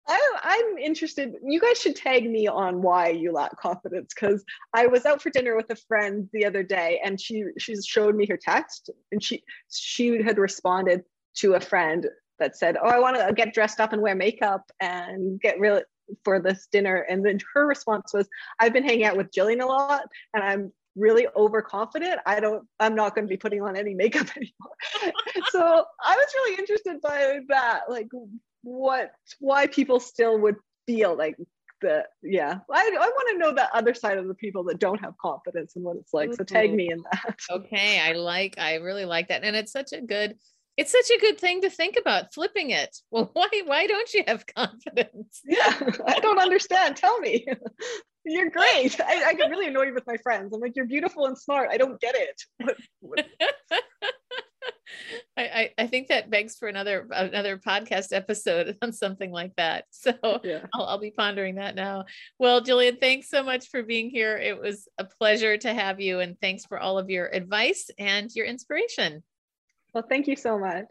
I, 0.07 0.63
am 0.69 0.77
interested. 0.77 1.35
You 1.43 1.59
guys 1.59 1.79
should 1.79 1.95
tag 1.95 2.29
me 2.29 2.47
on 2.47 2.81
why 2.81 3.09
you 3.09 3.31
lack 3.31 3.57
confidence 3.59 4.13
because 4.13 4.43
I 4.73 4.87
was 4.87 5.05
out 5.05 5.21
for 5.21 5.29
dinner 5.29 5.55
with 5.55 5.69
a 5.69 5.75
friend 5.75 6.29
the 6.33 6.45
other 6.45 6.63
day, 6.63 6.99
and 7.03 7.19
she 7.19 7.45
she 7.57 7.75
showed 7.81 8.15
me 8.15 8.25
her 8.27 8.37
text, 8.37 8.89
and 9.11 9.23
she 9.23 9.43
she 9.71 10.21
had 10.21 10.37
responded 10.37 11.03
to 11.35 11.53
a 11.53 11.59
friend 11.59 12.07
that 12.39 12.57
said, 12.57 12.77
"Oh, 12.81 12.89
I 12.89 12.99
want 12.99 13.17
to 13.17 13.33
get 13.33 13.53
dressed 13.53 13.79
up 13.79 13.93
and 13.93 14.01
wear 14.01 14.15
makeup 14.15 14.69
and 14.79 15.39
get 15.39 15.59
real 15.59 15.81
for 16.23 16.39
this 16.39 16.67
dinner." 16.71 17.05
And 17.09 17.25
then 17.25 17.39
her 17.53 17.65
response 17.65 18.13
was, 18.13 18.27
"I've 18.59 18.73
been 18.73 18.83
hanging 18.83 19.05
out 19.05 19.17
with 19.17 19.31
Jillian 19.31 19.61
a 19.61 19.65
lot, 19.65 20.03
and 20.33 20.43
I'm 20.43 20.73
really 20.95 21.25
overconfident 21.35 22.19
i 22.27 22.39
don't 22.39 22.67
i'm 22.79 22.93
not 22.93 23.15
going 23.15 23.25
to 23.25 23.29
be 23.29 23.35
putting 23.35 23.63
on 23.63 23.75
any 23.75 23.95
makeup 23.95 24.27
anymore 24.37 24.75
so 25.49 25.83
i 26.03 26.15
was 26.15 26.27
really 26.35 26.59
interested 26.59 27.01
by 27.01 27.39
that 27.49 27.81
like 27.89 28.07
what 28.63 29.11
why 29.39 29.67
people 29.67 29.99
still 29.99 30.39
would 30.39 30.55
feel 30.87 31.15
like 31.15 31.35
the 31.83 32.03
yeah. 32.23 32.59
I, 32.71 32.91
I 32.99 33.07
want 33.07 33.29
to 33.31 33.37
know 33.37 33.53
the 33.53 33.75
other 33.75 33.93
side 33.93 34.17
of 34.17 34.27
the 34.27 34.33
people 34.33 34.63
that 34.65 34.79
don't 34.79 35.01
have 35.01 35.17
confidence 35.17 35.75
and 35.75 35.83
what 35.85 35.97
it's 35.97 36.13
like 36.13 36.33
so 36.33 36.43
mm-hmm. 36.43 36.55
tag 36.55 36.73
me 36.73 36.91
in 36.91 37.03
that. 37.11 37.39
Okay 37.51 37.99
i 37.99 38.13
like 38.13 38.55
i 38.57 38.75
really 38.75 39.05
like 39.05 39.27
that 39.27 39.43
and 39.43 39.55
it's 39.55 39.71
such 39.71 39.91
a 39.93 40.01
good 40.01 40.35
it's 40.75 40.91
such 40.91 41.11
a 41.15 41.19
good 41.19 41.39
thing 41.39 41.61
to 41.61 41.69
think 41.69 41.97
about 42.01 42.33
flipping 42.33 42.71
it. 42.71 42.97
Well 43.11 43.29
why 43.33 43.49
why 43.65 43.85
don't 43.85 44.11
you 44.13 44.23
have 44.25 44.45
confidence? 44.47 45.41
Yeah 45.45 45.79
i 46.07 46.19
don't 46.19 46.39
understand 46.39 46.95
tell 46.95 47.19
me. 47.19 47.45
You're 48.25 48.49
great. 48.49 49.01
I, 49.01 49.21
I 49.25 49.33
get 49.33 49.49
really 49.49 49.67
annoyed 49.67 49.93
with 49.93 50.07
my 50.07 50.15
friends. 50.15 50.53
I'm 50.53 50.61
like 50.61 50.77
you're 50.77 50.85
beautiful 50.85 51.25
and 51.25 51.37
smart. 51.37 51.69
I 51.71 51.77
don't 51.77 51.99
get 51.99 52.15
it. 52.15 52.41
What, 52.57 52.77
what? 53.01 53.25
I, 55.37 55.43
I, 55.43 55.69
I 55.79 55.87
think 55.87 56.07
that 56.07 56.29
begs 56.29 56.55
for 56.55 56.67
another 56.67 57.07
another 57.11 57.57
podcast 57.57 58.13
episode 58.13 58.77
on 58.81 58.93
something 58.93 59.31
like 59.31 59.55
that. 59.57 59.85
So 59.91 60.13
yeah. 60.43 60.65
I'll, 60.73 60.85
I'll 60.85 60.99
be 60.99 61.11
pondering 61.11 61.55
that 61.55 61.75
now. 61.75 62.05
Well, 62.39 62.61
Jillian, 62.61 62.99
thanks 62.99 63.29
so 63.29 63.43
much 63.43 63.69
for 63.69 63.83
being 63.83 64.09
here. 64.09 64.37
It 64.37 64.59
was 64.59 64.87
a 64.97 65.05
pleasure 65.05 65.57
to 65.57 65.73
have 65.73 65.99
you, 65.99 66.19
and 66.19 66.39
thanks 66.39 66.65
for 66.65 66.79
all 66.79 66.97
of 66.97 67.09
your 67.09 67.27
advice 67.27 67.89
and 67.97 68.29
your 68.35 68.45
inspiration. 68.45 69.23
Well, 69.93 70.05
thank 70.07 70.27
you 70.27 70.35
so 70.35 70.57
much. 70.57 70.87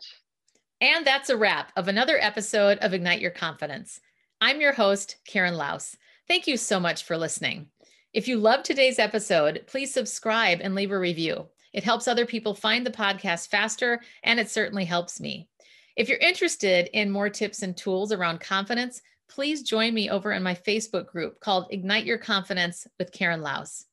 And 0.81 1.07
that's 1.07 1.31
a 1.31 1.37
wrap 1.37 1.73
of 1.77 1.89
another 1.89 2.19
episode 2.21 2.79
of 2.79 2.93
Ignite 2.93 3.21
Your 3.21 3.31
Confidence. 3.31 4.01
I'm 4.41 4.61
your 4.61 4.73
host, 4.73 5.17
Karen 5.27 5.55
Laos. 5.55 5.97
Thank 6.27 6.49
you 6.49 6.57
so 6.57 6.81
much 6.81 7.05
for 7.05 7.17
listening. 7.17 7.69
If 8.13 8.27
you 8.29 8.39
loved 8.39 8.65
today's 8.65 8.99
episode, 8.99 9.65
please 9.67 9.95
subscribe 9.95 10.61
and 10.61 10.75
leave 10.75 10.91
a 10.91 10.99
review. 10.99 11.47
It 11.73 11.85
helps 11.85 12.07
other 12.07 12.27
people 12.27 12.55
find 12.55 12.85
the 12.85 12.91
podcast 12.91 13.49
faster, 13.49 14.01
and 14.23 14.39
it 14.39 14.51
certainly 14.51 14.85
helps 14.85 15.21
me. 15.21 15.49
If 15.97 16.09
you're 16.09 16.19
interested 16.19 16.89
in 16.93 17.11
more 17.11 17.29
tips 17.29 17.63
and 17.63 17.77
tools 17.77 18.13
around 18.13 18.41
confidence, 18.41 19.03
please 19.29 19.63
join 19.63 19.95
me 19.95 20.11
over 20.11 20.33
in 20.33 20.43
my 20.43 20.55
Facebook 20.55 21.07
group 21.07 21.41
called 21.41 21.67
Ignite 21.71 22.05
Your 22.05 22.19
Confidence 22.19 22.87
with 22.99 23.13
Karen 23.13 23.43
Laos. 23.43 23.87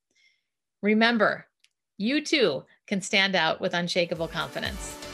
Remember, 0.81 1.47
you 1.97 2.23
too 2.23 2.63
can 2.87 3.01
stand 3.01 3.35
out 3.35 3.59
with 3.59 3.73
unshakable 3.73 4.27
confidence. 4.27 5.08